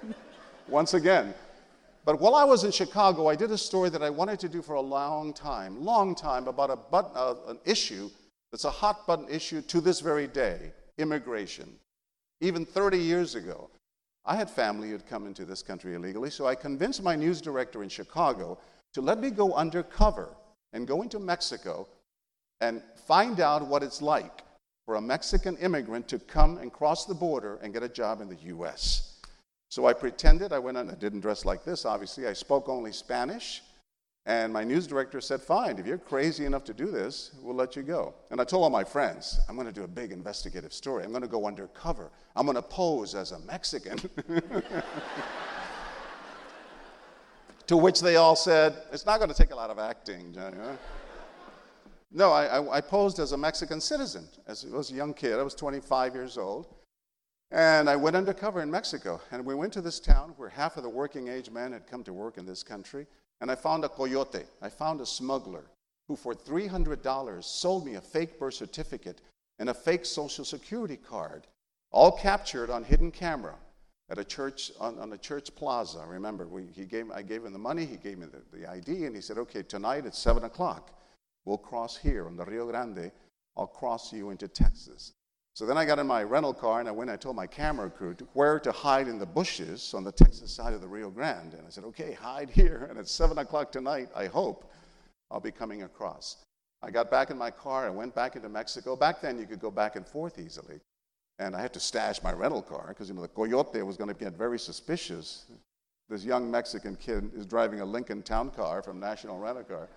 [0.68, 1.36] once again.
[2.04, 4.62] But while I was in Chicago, I did a story that I wanted to do
[4.62, 8.10] for a long time, long time, about a but, uh, an issue
[8.52, 11.78] that's a hot button issue to this very day immigration.
[12.42, 13.70] Even 30 years ago,
[14.26, 17.40] I had family who had come into this country illegally, so I convinced my news
[17.40, 18.58] director in Chicago
[18.94, 20.36] to let me go undercover
[20.74, 21.88] and go into Mexico
[22.62, 24.44] and find out what it's like
[24.86, 28.30] for a Mexican immigrant to come and cross the border and get a job in
[28.30, 29.11] the US.
[29.72, 30.52] So I pretended.
[30.52, 30.90] I went on.
[30.90, 32.28] I didn't dress like this, obviously.
[32.28, 33.62] I spoke only Spanish.
[34.26, 37.78] And my news director said, Fine, if you're crazy enough to do this, we'll let
[37.78, 38.14] you go.
[38.32, 41.06] And I told all my friends, I'm going to do a big investigative story.
[41.06, 42.12] I'm going to go undercover.
[42.36, 43.98] I'm going to pose as a Mexican.
[47.68, 50.36] to which they all said, It's not going to take a lot of acting.
[52.12, 54.28] No, I, I, I, posed as a Mexican citizen.
[54.48, 56.68] As was a young kid, I was 25 years old.
[57.52, 59.20] And I went undercover in Mexico.
[59.32, 62.04] And we went to this town where half of the working age men had come
[62.06, 63.06] to work in this country.
[63.42, 64.46] And I found a coyote.
[64.62, 65.66] I found a smuggler
[66.08, 69.22] who, for $300, sold me a fake birth certificate
[69.60, 71.46] and a fake social security card,
[71.92, 73.56] all captured on hidden camera
[74.10, 76.04] at a church, on, on a church plaza.
[76.08, 79.06] Remember, we, he gave, I gave him the money, he gave me the, the ID,
[79.06, 80.98] and he said, okay, tonight at 7 o'clock,
[81.46, 83.12] we'll cross here on the Rio Grande.
[83.56, 85.14] I'll cross you into Texas.
[85.54, 87.48] So then I got in my rental car and I went and I told my
[87.48, 90.88] camera crew to, where to hide in the bushes on the Texas side of the
[90.88, 91.56] Rio Grande.
[91.56, 92.88] And I said, okay, hide here.
[92.90, 94.72] And at 7 o'clock tonight, I hope
[95.30, 96.38] I'll be coming across.
[96.82, 98.96] I got back in my car and went back into Mexico.
[98.96, 100.80] Back then, you could go back and forth easily.
[101.38, 104.08] And I had to stash my rental car because you know, the coyote was going
[104.08, 105.46] to get very suspicious.
[106.08, 109.90] This young Mexican kid is driving a Lincoln Town Car from National Rental Car.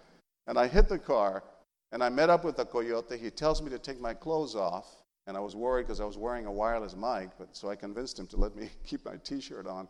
[0.47, 1.45] And I hit the car
[1.93, 3.17] and I met up with the coyote.
[3.17, 6.19] He tells me to take my clothes off and I was worried because I was
[6.19, 9.67] wearing a wireless mic, but so I convinced him to let me keep my t-shirt
[9.67, 9.89] on.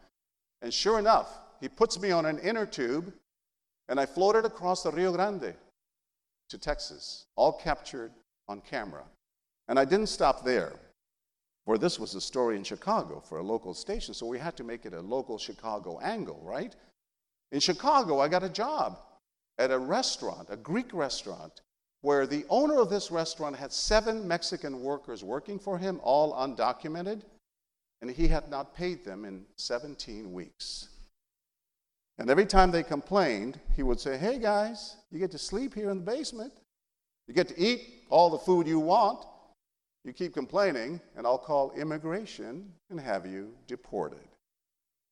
[0.63, 3.13] And sure enough, he puts me on an inner tube,
[3.89, 5.55] and I floated across the Rio Grande
[6.49, 8.13] to Texas, all captured
[8.49, 9.05] on camera.
[9.69, 10.73] And I didn't stop there,
[11.65, 14.65] for this was a story in Chicago for a local station, so we had to
[14.65, 16.75] make it a local Chicago angle, right?
[17.53, 18.99] In Chicago, I got a job
[19.59, 21.63] at a restaurant, a Greek restaurant,
[22.05, 27.23] where the owner of this restaurant had seven Mexican workers working for him, all undocumented,
[28.03, 30.91] and he had not paid them in 17 weeks.
[32.19, 35.89] And every time they complained, he would say, Hey guys, you get to sleep here
[35.89, 36.53] in the basement.
[37.27, 37.81] You get to eat
[38.11, 39.25] all the food you want.
[40.05, 44.29] You keep complaining, and I'll call immigration and have you deported.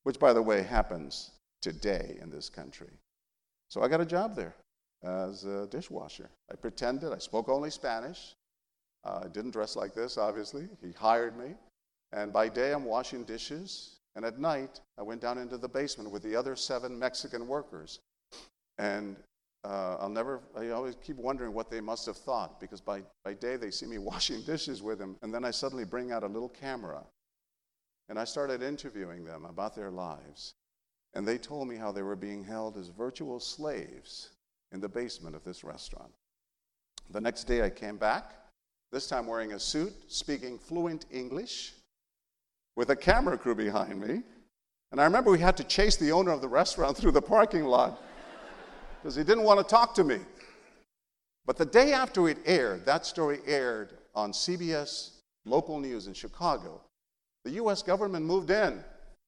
[0.03, 2.91] Which, by the way, happens today in this country.
[3.71, 4.53] So I got a job there
[5.03, 6.29] as a dishwasher.
[6.51, 8.35] I pretended, I spoke only Spanish.
[9.03, 10.67] Uh, I didn't dress like this, obviously.
[10.81, 11.55] He hired me.
[12.13, 13.97] And by day, I'm washing dishes.
[14.15, 17.99] And at night, I went down into the basement with the other seven Mexican workers.
[18.77, 19.17] And
[19.65, 23.33] uh, I'll never, I always keep wondering what they must have thought because by, by
[23.33, 25.17] day they see me washing dishes with them.
[25.21, 27.03] And then I suddenly bring out a little camera.
[28.09, 30.53] And I started interviewing them about their lives.
[31.13, 34.29] And they told me how they were being held as virtual slaves
[34.73, 36.11] in the basement of this restaurant.
[37.11, 38.33] The next day I came back,
[38.91, 41.73] this time wearing a suit, speaking fluent English,
[42.75, 44.23] with a camera crew behind me.
[44.91, 47.65] And I remember we had to chase the owner of the restaurant through the parking
[47.65, 48.01] lot
[49.01, 50.19] because he didn't want to talk to me.
[51.45, 55.11] But the day after it aired, that story aired on CBS
[55.45, 56.81] local news in Chicago.
[57.43, 58.83] The US government moved in.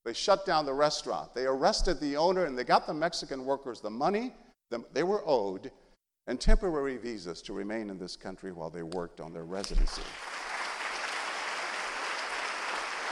[0.06, 1.34] They shut down the restaurant.
[1.34, 4.34] They arrested the owner and they got the Mexican workers the money
[4.94, 5.72] they were owed
[6.28, 10.02] and temporary visas to remain in this country while they worked on their residency.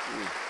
[0.09, 0.43] Mm.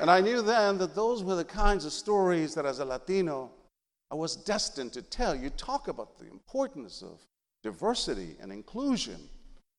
[0.00, 3.52] And I knew then that those were the kinds of stories that as a Latino
[4.10, 5.34] I was destined to tell.
[5.34, 7.26] You talk about the importance of
[7.62, 9.28] diversity and inclusion.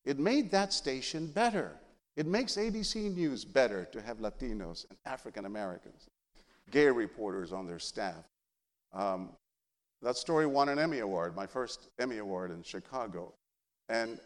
[0.03, 1.80] It made that station better.
[2.15, 6.10] It makes ABC News better to have Latinos and African Americans,
[6.71, 8.25] gay reporters on their staff.
[8.93, 9.29] Um,
[10.01, 13.33] that story won an Emmy Award, my first Emmy Award in Chicago.
[13.89, 14.19] And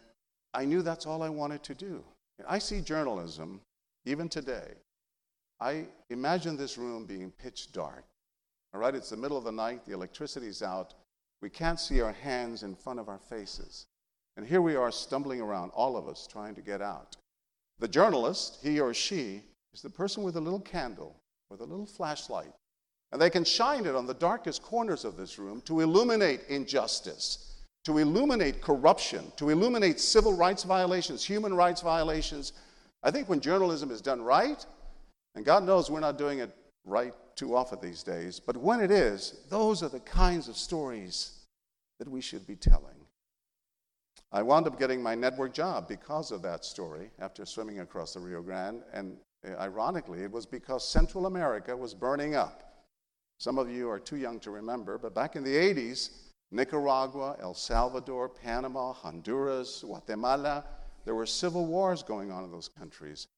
[0.52, 2.02] I knew that's all I wanted to do.
[2.48, 3.60] I see journalism,
[4.04, 4.74] even today.
[5.60, 8.04] I imagine this room being pitch dark.
[8.72, 10.94] All right, it's the middle of the night, the electricity's out.
[11.42, 13.86] We can't see our hands in front of our faces.
[14.36, 17.16] And here we are stumbling around, all of us trying to get out.
[17.78, 19.42] The journalist, he or she,
[19.72, 21.16] is the person with a little candle,
[21.50, 22.52] with a little flashlight.
[23.12, 27.56] And they can shine it on the darkest corners of this room to illuminate injustice,
[27.84, 32.52] to illuminate corruption, to illuminate civil rights violations, human rights violations.
[33.02, 34.64] I think when journalism is done right,
[35.34, 36.54] and God knows we're not doing it
[36.84, 41.32] right too often these days, but when it is, those are the kinds of stories
[41.98, 42.94] that we should be telling.
[44.32, 48.20] I wound up getting my network job because of that story after swimming across the
[48.20, 52.86] Rio Grande, and Uh, ironically, it was because Central America was burning up.
[53.38, 56.10] Some of you are too young to remember, but back in the 80s,
[56.50, 60.64] Nicaragua, El Salvador, Panama, Honduras, Guatemala,
[61.04, 63.28] there were civil wars going on in those countries.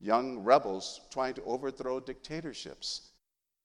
[0.00, 3.12] Young rebels trying to overthrow dictatorships.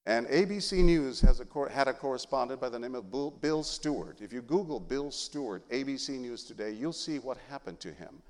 [0.05, 3.11] And ABC News has a had a correspondent by the name of
[3.41, 4.21] Bill Stewart.
[4.21, 8.21] If you Google Bill Stewart, ABC News today, you'll see what happened to him.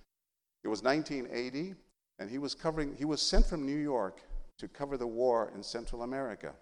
[0.63, 1.75] It was 1980,
[2.21, 2.95] and he was covering.
[2.95, 4.21] He was sent from New York
[4.59, 6.53] to cover the war in Central America.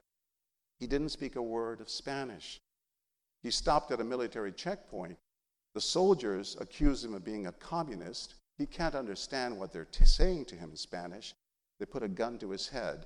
[0.80, 2.62] He didn't speak a word of Spanish.
[3.44, 5.18] He stopped at a military checkpoint.
[5.76, 8.36] The soldiers accused him of being a communist.
[8.58, 11.34] He can't understand what they're t- saying to him in Spanish.
[11.78, 13.06] They put a gun to his head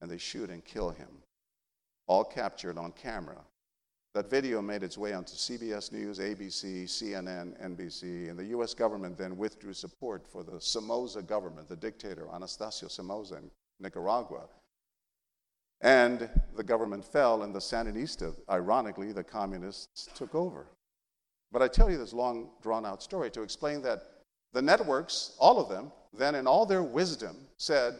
[0.00, 1.08] and they shoot and kill him.
[2.06, 3.38] All captured on camera.
[4.12, 9.16] That video made its way onto CBS News, ABC, CNN, NBC, and the US government
[9.16, 14.48] then withdrew support for the Somoza government, the dictator Anastasio Somoza in Nicaragua.
[15.80, 20.66] And the government fell, and the Sandinista, ironically, the communists took over.
[21.52, 24.02] But I tell you this long, drawn out story to explain that
[24.52, 27.94] the networks, all of them, then in all their wisdom, said,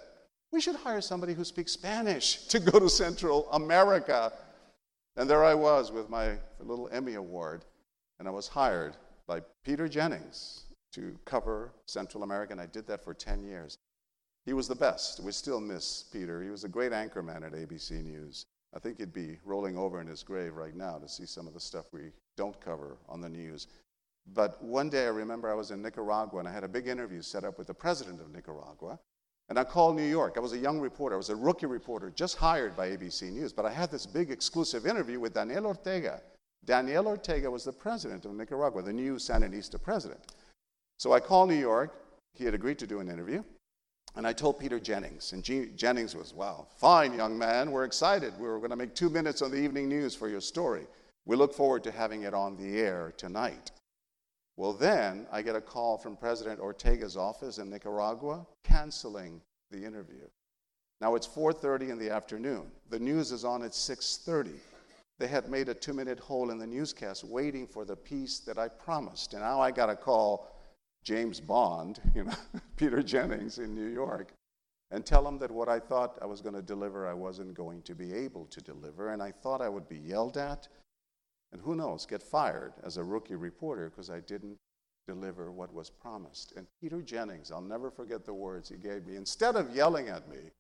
[0.53, 4.32] we should hire somebody who speaks Spanish to go to Central America.
[5.21, 7.67] And there I was with my little Emmy Award,
[8.19, 13.05] and I was hired by Peter Jennings to cover Central America, and I did that
[13.05, 13.77] for 10 years.
[14.47, 15.21] He was the best.
[15.21, 16.43] We still miss Peter.
[16.43, 18.47] He was a great anchorman at ABC News.
[18.75, 21.53] I think he'd be rolling over in his grave right now to see some of
[21.53, 23.67] the stuff we don't cover on the news.
[24.33, 27.21] But one day I remember I was in Nicaragua and I had a big interview
[27.21, 28.99] set up with the president of Nicaragua.
[29.51, 30.35] And I called New York.
[30.36, 31.16] I was a young reporter.
[31.16, 33.52] I was a rookie reporter, just hired by ABC News.
[33.52, 36.22] But I had this big exclusive interview with Daniel Ortega.
[36.64, 40.20] Daniel Ortega was the president of Nicaragua, the new Sandinista president.
[40.98, 41.93] So I called New York.
[42.32, 43.43] He had agreed to do an interview.
[44.14, 48.32] And I told Peter Jennings, and G- Jennings was, wow, fine, young man, we're excited.
[48.39, 50.86] We're going to make two minutes on the evening news for your story.
[51.27, 53.70] We look forward to having it on the air tonight.
[54.61, 60.27] Well, then I get a call from President Ortega's office in Nicaragua canceling the interview.
[61.01, 62.70] Now it's 4:30 in the afternoon.
[62.91, 64.61] The news is on at 6:30.
[65.19, 68.69] They had made a 2-minute hole in the newscast waiting for the piece that I
[68.69, 69.32] promised.
[69.32, 70.51] And now I got a call
[71.05, 72.37] James Bond, you know,
[72.77, 74.35] Peter Jennings in New York,
[74.91, 77.81] and tell him that what I thought I was going to deliver, I wasn't going
[77.85, 79.09] to be able to deliver.
[79.09, 80.69] And I thought I would be yelled at.
[81.52, 84.59] And who knows, get fired as a rookie reporter because I didn't
[85.06, 86.52] deliver what was promised.
[86.56, 89.16] And Peter Jennings, I'll never forget the words he gave me.
[89.16, 90.52] Instead of yelling at me,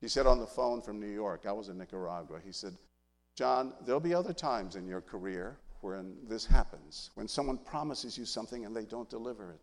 [0.00, 2.74] he said on the phone from New York, I was in Nicaragua, he said,
[3.34, 8.24] John, there'll be other times in your career when this happens, when someone promises you
[8.24, 9.60] something and they don't deliver it.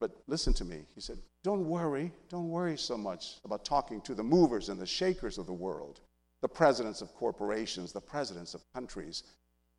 [0.00, 0.86] But listen to me.
[0.96, 2.12] He said, Don't worry.
[2.28, 6.00] Don't worry so much about talking to the movers and the shakers of the world,
[6.40, 9.22] the presidents of corporations, the presidents of countries.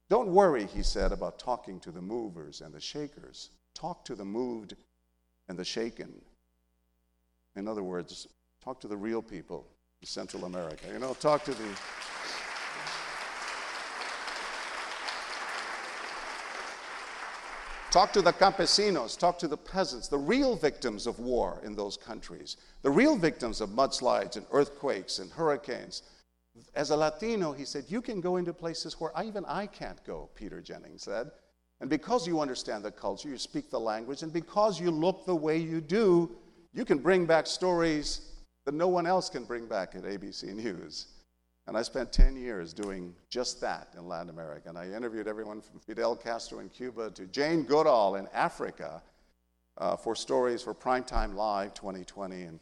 [0.10, 3.50] Don't worry, he said, about talking to the movers and the shakers.
[3.74, 4.76] Talk to the moved
[5.48, 6.14] and the shaken.
[7.56, 8.28] In other words,
[8.64, 9.68] talk to the real people
[10.02, 10.86] in Central America.
[10.92, 11.66] You know, talk to the.
[17.92, 21.96] Talk to the campesinos, talk to the peasants, the real victims of war in those
[21.96, 26.02] countries, the real victims of mudslides and earthquakes and hurricanes.
[26.76, 30.30] As a Latino, he said, you can go into places where even I can't go,
[30.36, 31.32] Peter Jennings said.
[31.82, 35.36] And because you understand the culture, you speak the language, and because you look the
[35.36, 36.32] way you do,
[36.74, 38.34] you can bring back stories
[38.66, 41.08] that no one else can bring back at ABC News.
[41.68, 44.70] And I spent 10 years doing just that in Latin America.
[44.70, 49.02] And I interviewed everyone from Fidel Castro in Cuba to Jane Goodall in Africa
[49.78, 52.60] uh, for stories for Primetime Live 20/20 and,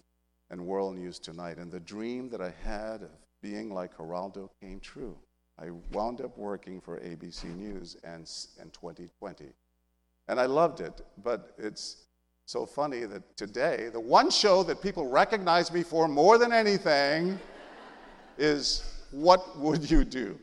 [0.51, 1.57] and World News Tonight.
[1.57, 3.09] And the dream that I had of
[3.41, 5.17] being like Geraldo came true.
[5.59, 9.53] I wound up working for ABC News and, and 20/20.
[10.27, 12.05] And I loved it, but it's
[12.45, 17.39] so funny that today, the one show that people recognize me for more than anything
[18.37, 20.39] is What Would You Do?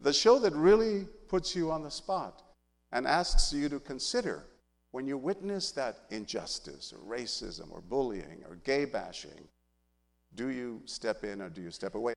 [0.00, 2.42] The show that really puts you on the spot
[2.92, 4.44] and asks you to consider
[4.92, 9.48] when you witness that injustice or racism or bullying or gay bashing,
[10.34, 12.14] do you step in or do you step away?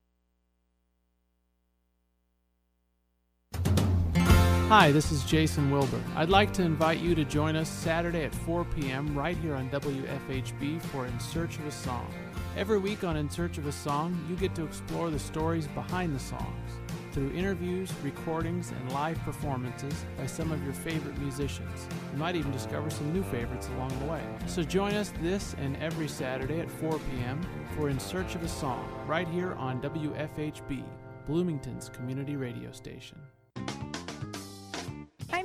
[4.69, 6.01] Hi, this is Jason Wilber.
[6.15, 9.15] I'd like to invite you to join us Saturday at 4 p.m.
[9.15, 12.11] right here on WFHB for In Search of a Song.
[12.57, 16.15] Every week on In Search of a Song, you get to explore the stories behind
[16.15, 16.71] the songs
[17.13, 21.87] through interviews, recordings, and live performances by some of your favorite musicians.
[22.11, 24.21] You might even discover some new favorites along the way.
[24.47, 27.41] So join us this and every Saturday at 4 p.m.
[27.75, 30.83] for In Search of a Song, right here on WFHB,
[31.27, 33.19] Bloomington's community radio station.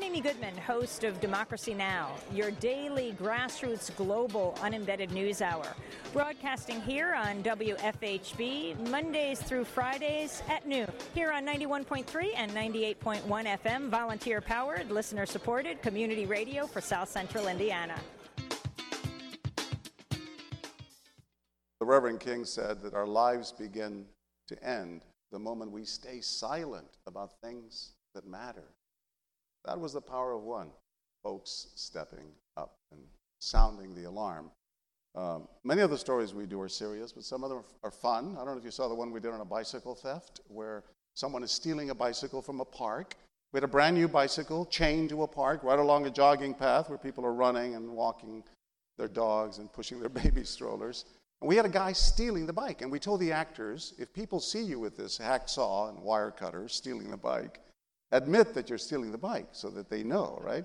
[0.08, 5.66] Amy Goodman, host of Democracy Now!, your daily grassroots global unembedded news hour.
[6.14, 10.90] Broadcasting here on WFHB Mondays through Fridays at noon.
[11.12, 17.46] Here on 91.3 and 98.1 FM, volunteer powered, listener supported community radio for South Central
[17.46, 18.00] Indiana.
[21.80, 24.06] The Reverend King said that our lives begin
[24.46, 28.72] to end the moment we stay silent about things that matter.
[29.64, 30.70] That was the power of one,
[31.22, 33.00] folks stepping up and
[33.40, 34.50] sounding the alarm.
[35.14, 38.36] Um, many of the stories we do are serious, but some of them are fun.
[38.36, 40.84] I don't know if you saw the one we did on a bicycle theft, where
[41.14, 43.16] someone is stealing a bicycle from a park.
[43.52, 46.88] We had a brand new bicycle chained to a park right along a jogging path
[46.88, 48.44] where people are running and walking
[48.98, 51.06] their dogs and pushing their baby strollers.
[51.40, 52.82] And we had a guy stealing the bike.
[52.82, 56.68] And we told the actors if people see you with this hacksaw and wire cutter
[56.68, 57.60] stealing the bike,
[58.12, 60.64] admit that you're stealing the bike so that they know, right?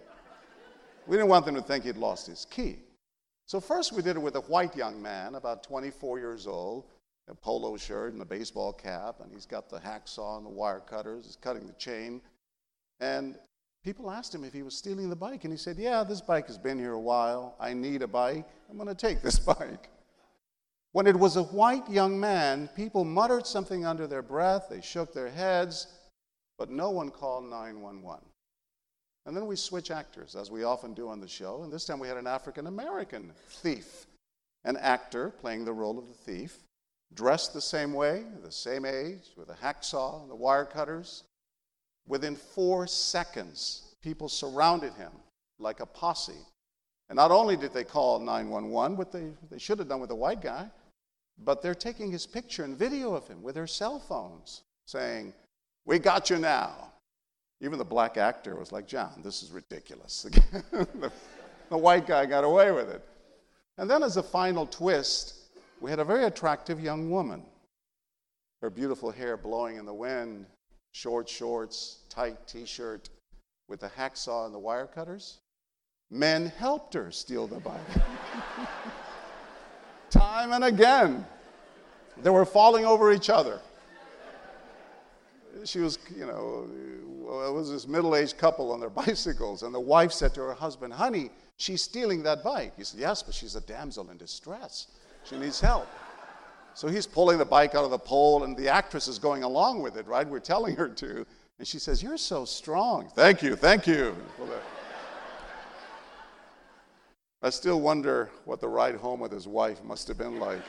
[1.07, 2.77] We didn't want them to think he'd lost his key.
[3.45, 6.85] So, first we did it with a white young man, about 24 years old,
[7.27, 10.79] a polo shirt and a baseball cap, and he's got the hacksaw and the wire
[10.79, 12.21] cutters, he's cutting the chain.
[12.99, 13.37] And
[13.83, 16.47] people asked him if he was stealing the bike, and he said, Yeah, this bike
[16.47, 17.55] has been here a while.
[17.59, 18.45] I need a bike.
[18.69, 19.89] I'm going to take this bike.
[20.93, 25.11] When it was a white young man, people muttered something under their breath, they shook
[25.11, 25.87] their heads,
[26.57, 28.23] but no one called 911.
[29.25, 31.99] And then we switch actors, as we often do on the show, and this time
[31.99, 34.05] we had an African American thief,
[34.65, 36.59] an actor playing the role of the thief,
[37.13, 41.23] dressed the same way, the same age, with a hacksaw and the wire cutters.
[42.05, 45.11] Within four seconds, people surrounded him
[45.57, 46.33] like a posse.
[47.09, 50.15] And not only did they call 911, what they, they should have done with the
[50.15, 50.67] white guy,
[51.37, 55.33] but they're taking his picture and video of him with their cell phones, saying,
[55.85, 56.91] We got you now.
[57.61, 60.23] Even the black actor was like, John, this is ridiculous.
[60.71, 61.11] the,
[61.69, 63.01] the white guy got away with it.
[63.77, 65.35] And then, as a final twist,
[65.81, 67.43] we had a very attractive young woman.
[68.61, 70.45] Her beautiful hair blowing in the wind,
[70.91, 73.09] short shorts, tight t shirt,
[73.67, 75.39] with the hacksaw and the wire cutters.
[76.11, 77.79] Men helped her steal the bike.
[80.09, 81.25] Time and again,
[82.21, 83.59] they were falling over each other.
[85.65, 86.67] She was, you know,
[87.47, 90.53] it was this middle aged couple on their bicycles, and the wife said to her
[90.53, 92.73] husband, Honey, she's stealing that bike.
[92.77, 94.87] He said, Yes, but she's a damsel in distress.
[95.23, 95.87] She needs help.
[96.75, 99.81] So he's pulling the bike out of the pole, and the actress is going along
[99.81, 100.27] with it, right?
[100.27, 101.25] We're telling her to.
[101.59, 103.09] And she says, You're so strong.
[103.15, 104.15] Thank you, thank you.
[107.41, 110.61] I still wonder what the ride home with his wife must have been like.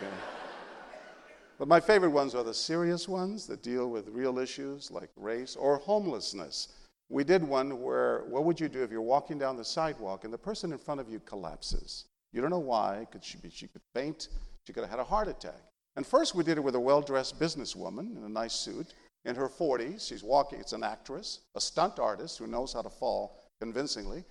[1.59, 5.55] But my favorite ones are the serious ones that deal with real issues like race
[5.55, 6.69] or homelessness.
[7.09, 10.33] We did one where, what would you do if you're walking down the sidewalk and
[10.33, 12.07] the person in front of you collapses?
[12.33, 13.07] You don't know why.
[13.13, 14.29] Could she, be, she could faint.
[14.67, 15.63] She could have had a heart attack.
[15.97, 18.95] And first, we did it with a well dressed businesswoman in a nice suit
[19.25, 20.09] in her 40s.
[20.09, 24.25] She's walking, it's an actress, a stunt artist who knows how to fall convincingly.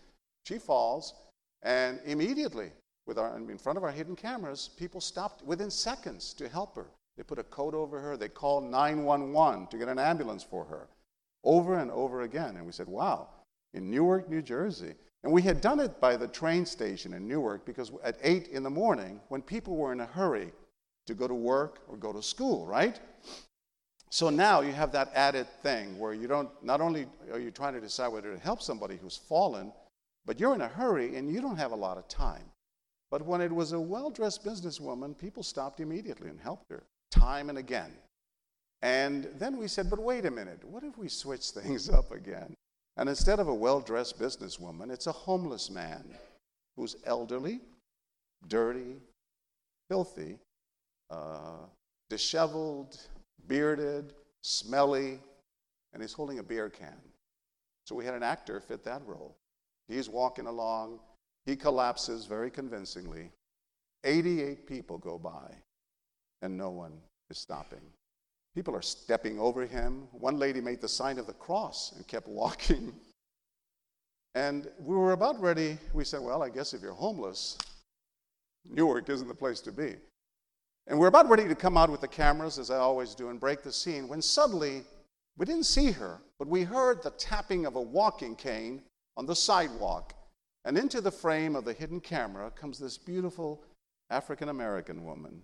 [0.45, 1.13] She falls,
[1.61, 2.71] and immediately,
[3.07, 6.87] with our, in front of our hidden cameras, people stopped within seconds to help her.
[7.17, 8.17] They put a coat over her.
[8.17, 10.87] They called 911 to get an ambulance for her
[11.43, 12.55] over and over again.
[12.55, 13.27] And we said, wow,
[13.73, 14.93] in Newark, New Jersey.
[15.23, 18.63] And we had done it by the train station in Newark because at 8 in
[18.63, 20.51] the morning, when people were in a hurry
[21.07, 22.99] to go to work or go to school, right?
[24.09, 27.73] So now you have that added thing where you don't, not only are you trying
[27.73, 29.73] to decide whether to help somebody who's fallen,
[30.25, 32.43] but you're in a hurry and you don't have a lot of time.
[33.09, 36.83] But when it was a well dressed businesswoman, people stopped immediately and helped her
[37.13, 37.91] time and again.
[38.81, 42.53] And then we said, but wait a minute, what if we switch things up again?
[42.97, 46.03] And instead of a well dressed businesswoman, it's a homeless man
[46.75, 47.61] who's elderly,
[48.47, 48.97] dirty,
[49.89, 50.37] filthy,
[51.09, 51.65] uh,
[52.09, 52.99] disheveled,
[53.47, 55.19] bearded, smelly,
[55.93, 56.97] and he's holding a beer can.
[57.85, 59.35] So we had an actor fit that role.
[59.87, 60.99] He's walking along,
[61.45, 63.29] he collapses very convincingly.
[64.03, 65.55] 88 people go by,
[66.43, 66.91] and no one
[67.31, 67.79] is stopping.
[68.53, 70.07] People are stepping over him.
[70.11, 72.93] One lady made the sign of the cross and kept walking.
[74.35, 75.77] And we were about ready.
[75.93, 77.57] We said, Well, I guess if you're homeless,
[78.69, 79.95] Newark isn't the place to be.
[80.87, 83.39] And we're about ready to come out with the cameras, as I always do, and
[83.39, 84.83] break the scene, when suddenly
[85.37, 88.83] we didn't see her, but we heard the tapping of a walking cane
[89.15, 90.13] on the sidewalk.
[90.65, 93.63] And into the frame of the hidden camera comes this beautiful
[94.09, 95.43] African American woman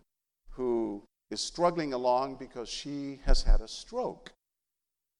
[0.59, 4.33] who is struggling along because she has had a stroke.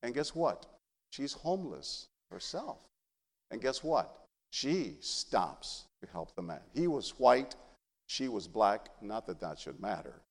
[0.04, 0.66] And guess what?
[1.12, 2.78] She's homeless herself.
[3.50, 4.26] And guess what?
[4.52, 6.60] She stops to help the man.
[6.74, 7.56] He was white,
[8.08, 10.22] she was black, not that that should matter.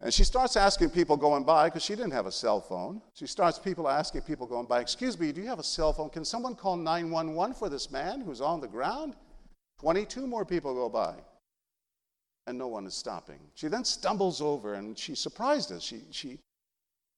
[0.00, 3.02] And she starts asking people going by, because she didn't have a cell phone.
[3.14, 6.10] She starts people asking people going by, Excuse me, do you have a cell phone?
[6.10, 9.16] Can someone call 911 for this man who's on the ground?
[9.80, 11.16] 22 more people go by
[12.46, 13.38] and no one is stopping.
[13.54, 15.82] She then stumbles over and she surprised us.
[15.82, 16.38] She, she,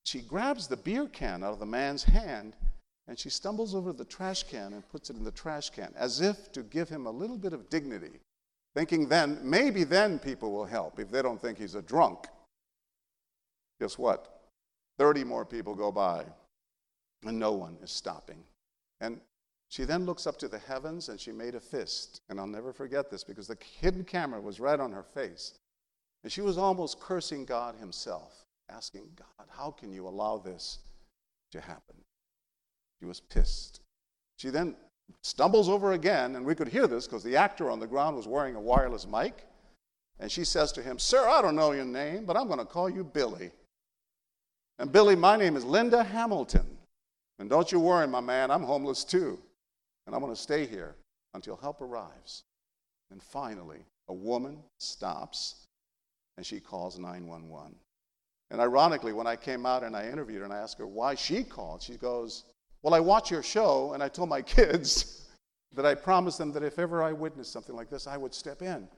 [0.04, 2.54] she grabs the beer can out of the man's hand
[3.08, 6.20] and she stumbles over the trash can and puts it in the trash can as
[6.20, 8.20] if to give him a little bit of dignity,
[8.74, 12.26] thinking then, maybe then people will help if they don't think he's a drunk.
[13.80, 14.42] Guess what?
[14.98, 16.24] 30 more people go by
[17.24, 18.42] and no one is stopping.
[19.00, 19.20] And
[19.74, 22.20] she then looks up to the heavens and she made a fist.
[22.28, 25.54] And I'll never forget this because the hidden camera was right on her face.
[26.22, 30.78] And she was almost cursing God Himself, asking, God, how can you allow this
[31.50, 31.96] to happen?
[33.00, 33.80] She was pissed.
[34.36, 34.76] She then
[35.24, 38.28] stumbles over again, and we could hear this because the actor on the ground was
[38.28, 39.44] wearing a wireless mic.
[40.20, 42.64] And she says to him, Sir, I don't know your name, but I'm going to
[42.64, 43.50] call you Billy.
[44.78, 46.78] And Billy, my name is Linda Hamilton.
[47.40, 49.40] And don't you worry, my man, I'm homeless too
[50.06, 50.94] and I'm going to stay here
[51.34, 52.44] until help arrives.
[53.10, 55.66] And finally, a woman stops
[56.36, 57.74] and she calls 911.
[58.50, 61.14] And ironically, when I came out and I interviewed her and I asked her why
[61.14, 62.44] she called, she goes,
[62.82, 65.26] Well, I watch your show and I told my kids
[65.74, 68.62] that I promised them that if ever I witnessed something like this, I would step
[68.62, 68.88] in.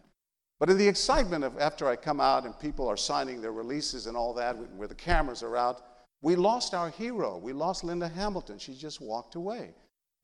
[0.58, 4.06] But in the excitement of after I come out and people are signing their releases
[4.06, 5.82] and all that, where the cameras are out,
[6.22, 7.36] we lost our hero.
[7.36, 8.58] We lost Linda Hamilton.
[8.58, 9.74] She just walked away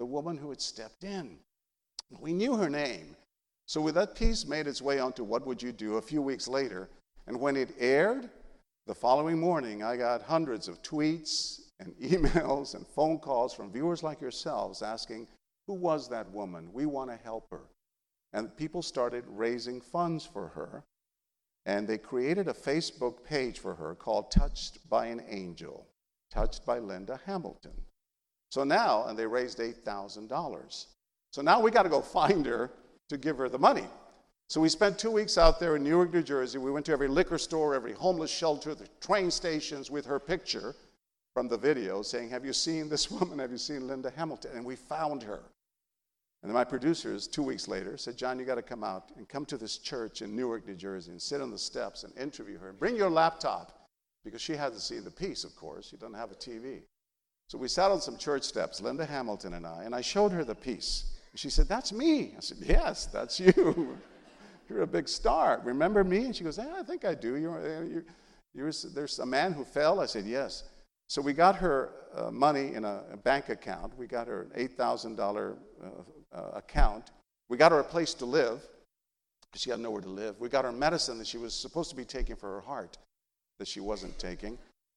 [0.02, 1.38] the woman who had stepped in.
[2.18, 3.14] We knew her name.
[3.66, 6.48] So with that piece made its way onto What Would You Do a few weeks
[6.48, 6.90] later,
[7.28, 8.28] and when it aired,
[8.88, 14.02] the following morning I got hundreds of tweets and emails and phone calls from viewers
[14.02, 15.28] like yourselves asking,
[15.68, 16.72] Who was that woman?
[16.72, 17.68] We want to help her.
[18.32, 20.82] And people started raising funds for her.
[21.64, 25.86] And they created a Facebook page for her called Touched by an Angel,
[26.28, 27.84] touched by Linda Hamilton.
[28.52, 30.86] So now, and they raised $8,000.
[31.30, 32.70] So now we got to go find her
[33.08, 33.86] to give her the money.
[34.50, 36.58] So we spent two weeks out there in Newark, New Jersey.
[36.58, 40.74] We went to every liquor store, every homeless shelter, the train stations with her picture.
[41.32, 43.38] from the video saying, Have you seen this woman?
[43.38, 44.50] Have you seen Linda Hamilton?
[44.54, 45.40] And we found her.
[46.42, 49.26] And then my producers, two weeks later, said, John, you got to come out and
[49.26, 52.58] come to this church in Newark, New Jersey, and sit on the steps and interview
[52.58, 52.68] her.
[52.68, 53.88] And bring your laptop,
[54.26, 55.88] because she hasn't seen the piece, of course.
[55.88, 56.82] She doesn't have a TV.
[57.52, 60.42] So we sat on some church steps, Linda Hamilton and I, and I showed her
[60.42, 61.18] the piece.
[61.34, 62.32] She said, That's me.
[62.34, 63.98] I said, Yes, that's you.
[64.70, 65.60] you're a big star.
[65.62, 66.24] Remember me?
[66.24, 67.36] And she goes, I think I do.
[67.36, 68.04] You're, you're,
[68.54, 70.00] you're, there's a man who fell.
[70.00, 70.64] I said, Yes.
[71.10, 73.98] So we got her uh, money in a, a, bank account.
[73.98, 75.18] We got her an $8,000
[75.84, 77.10] uh, uh, account.
[77.50, 78.66] We got her a place to live
[79.54, 80.40] she had nowhere to live.
[80.40, 82.96] We got her medicine that she was supposed to be taking for her heart
[83.58, 84.56] that she wasn't taking.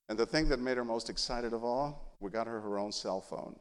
[0.09, 2.91] And the thing that made her most excited of all, we got her her own
[2.91, 3.55] cell phone.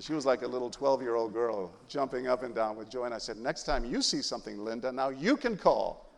[0.00, 3.04] She was like a little 12 year old girl jumping up and down with joy.
[3.04, 6.10] And I said, Next time you see something, Linda, now you can call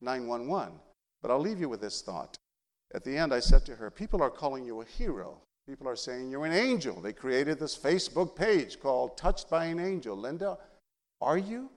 [0.00, 0.72] 911.
[1.20, 2.36] But I'll leave you with this thought.
[2.94, 5.40] At the end, I said to her, People are calling you a hero.
[5.66, 7.00] People are saying you're an angel.
[7.00, 10.16] They created this Facebook page called Touched by an Angel.
[10.16, 10.58] Linda,
[11.20, 11.70] are you?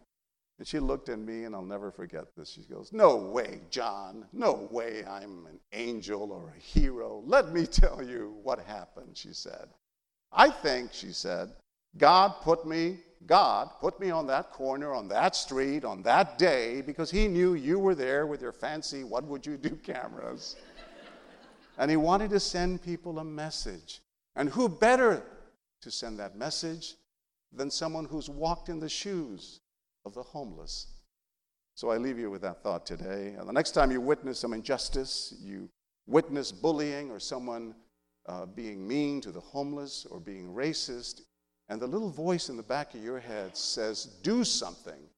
[0.57, 2.49] And she looked at me, and I'll never forget this.
[2.49, 4.26] She goes, No way, John.
[4.32, 7.22] No way I'm an angel or a hero.
[7.26, 9.68] Let me tell you what happened, she said.
[10.32, 11.52] I think, she said,
[11.98, 16.82] God put me, God put me on that corner, on that street, on that day,
[16.82, 20.56] because He knew you were there with your fancy, what would you do cameras.
[21.77, 23.99] and He wanted to send people a message.
[24.38, 25.22] And who better
[25.82, 26.95] to send that message
[27.52, 29.60] than someone who's walked in the shoes
[30.06, 30.88] of the homeless?
[31.76, 33.36] So I leave you with that thought today.
[33.38, 35.69] And the next time you witness some injustice, you
[36.07, 37.76] witness bullying or someone
[38.27, 41.22] uh, being mean to the homeless or being racist,
[41.69, 45.10] and the little voice in the back of your head says, Do something.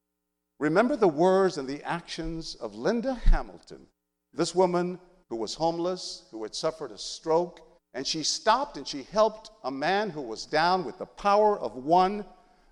[0.58, 3.86] Remember the words and the actions of Linda Hamilton,
[4.32, 4.98] this woman
[5.28, 7.60] who was homeless, who had suffered a stroke,
[7.94, 11.76] and she stopped and she helped a man who was down with the power of
[11.76, 12.24] one,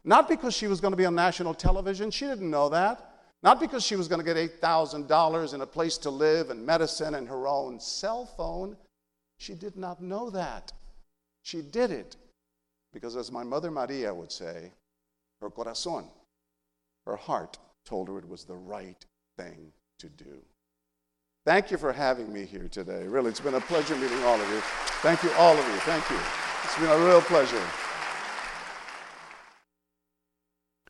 [0.06, 3.12] not because she was going to be on national television, she didn't know that.
[3.42, 7.16] Not because she was going to get $8,000 and a place to live and medicine
[7.16, 8.76] and her own cell phone.
[9.38, 10.72] She did not know that.
[11.42, 12.16] She did it
[12.92, 14.72] because, as my mother Maria would say,
[15.40, 16.06] her corazón,
[17.04, 19.04] her heart, told her it was the right
[19.36, 20.38] thing to do.
[21.44, 23.06] Thank you for having me here today.
[23.06, 24.60] Really, it's been a pleasure meeting all of you.
[25.02, 25.78] Thank you, all of you.
[25.80, 26.18] Thank you.
[26.64, 27.62] It's been a real pleasure.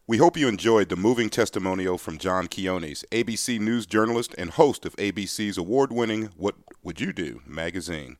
[0.09, 4.87] We hope you enjoyed the moving testimonial from John Quiñones, ABC News journalist and host
[4.87, 6.55] of ABC's award winning What
[6.85, 8.17] Would You Do magazine.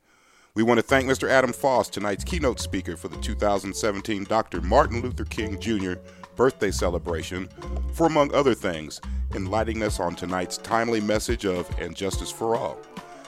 [0.55, 1.29] We want to thank Mr.
[1.29, 4.61] Adam Foss, tonight's keynote speaker for the 2017 Dr.
[4.63, 5.93] Martin Luther King Jr.
[6.35, 7.49] birthday celebration,
[7.95, 9.01] for among other things,
[9.37, 12.81] enlightening us on tonight's timely message of and justice for all.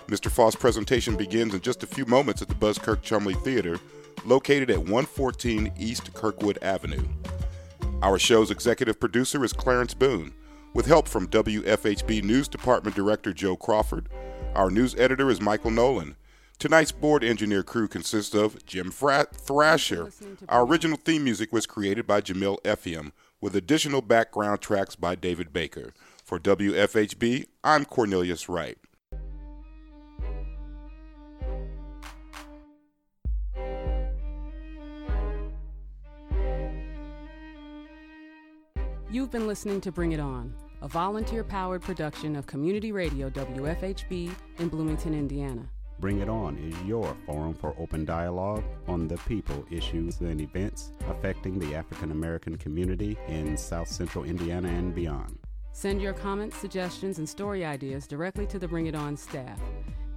[0.08, 0.32] Mr.
[0.32, 3.78] Foss' presentation begins in just a few moments at the Buskirk Chumley Theater,
[4.24, 7.06] located at 114 East Kirkwood Avenue.
[8.02, 10.32] Our show's executive producer is Clarence Boone,
[10.72, 14.08] with help from WFHB News Department Director Joe Crawford.
[14.54, 16.16] Our news editor is Michael Nolan.
[16.58, 20.10] Tonight's board engineer crew consists of Jim Frat- Thrasher.
[20.48, 25.52] Our original theme music was created by Jamil Effiam, with additional background tracks by David
[25.52, 25.92] Baker.
[26.24, 28.78] For WFHB, I'm Cornelius Wright.
[39.10, 40.52] You've been listening to Bring It On,
[40.82, 45.62] a volunteer powered production of Community Radio WFHB in Bloomington, Indiana.
[45.98, 50.92] Bring It On is your forum for open dialogue on the people, issues, and events
[51.08, 55.38] affecting the African American community in South Central Indiana and beyond.
[55.72, 59.58] Send your comments, suggestions, and story ideas directly to the Bring It On staff.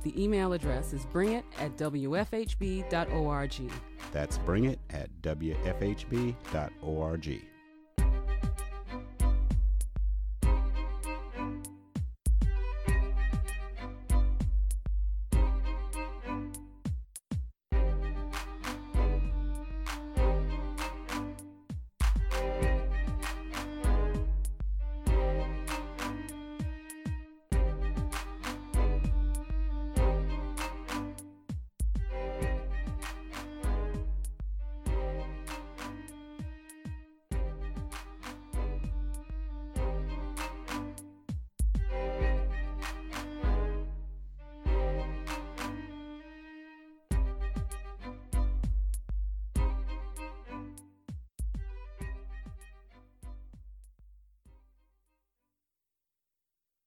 [0.03, 2.91] The email address is bringit at wfhb.org.
[4.11, 6.31] That's bringit at wfhb.org.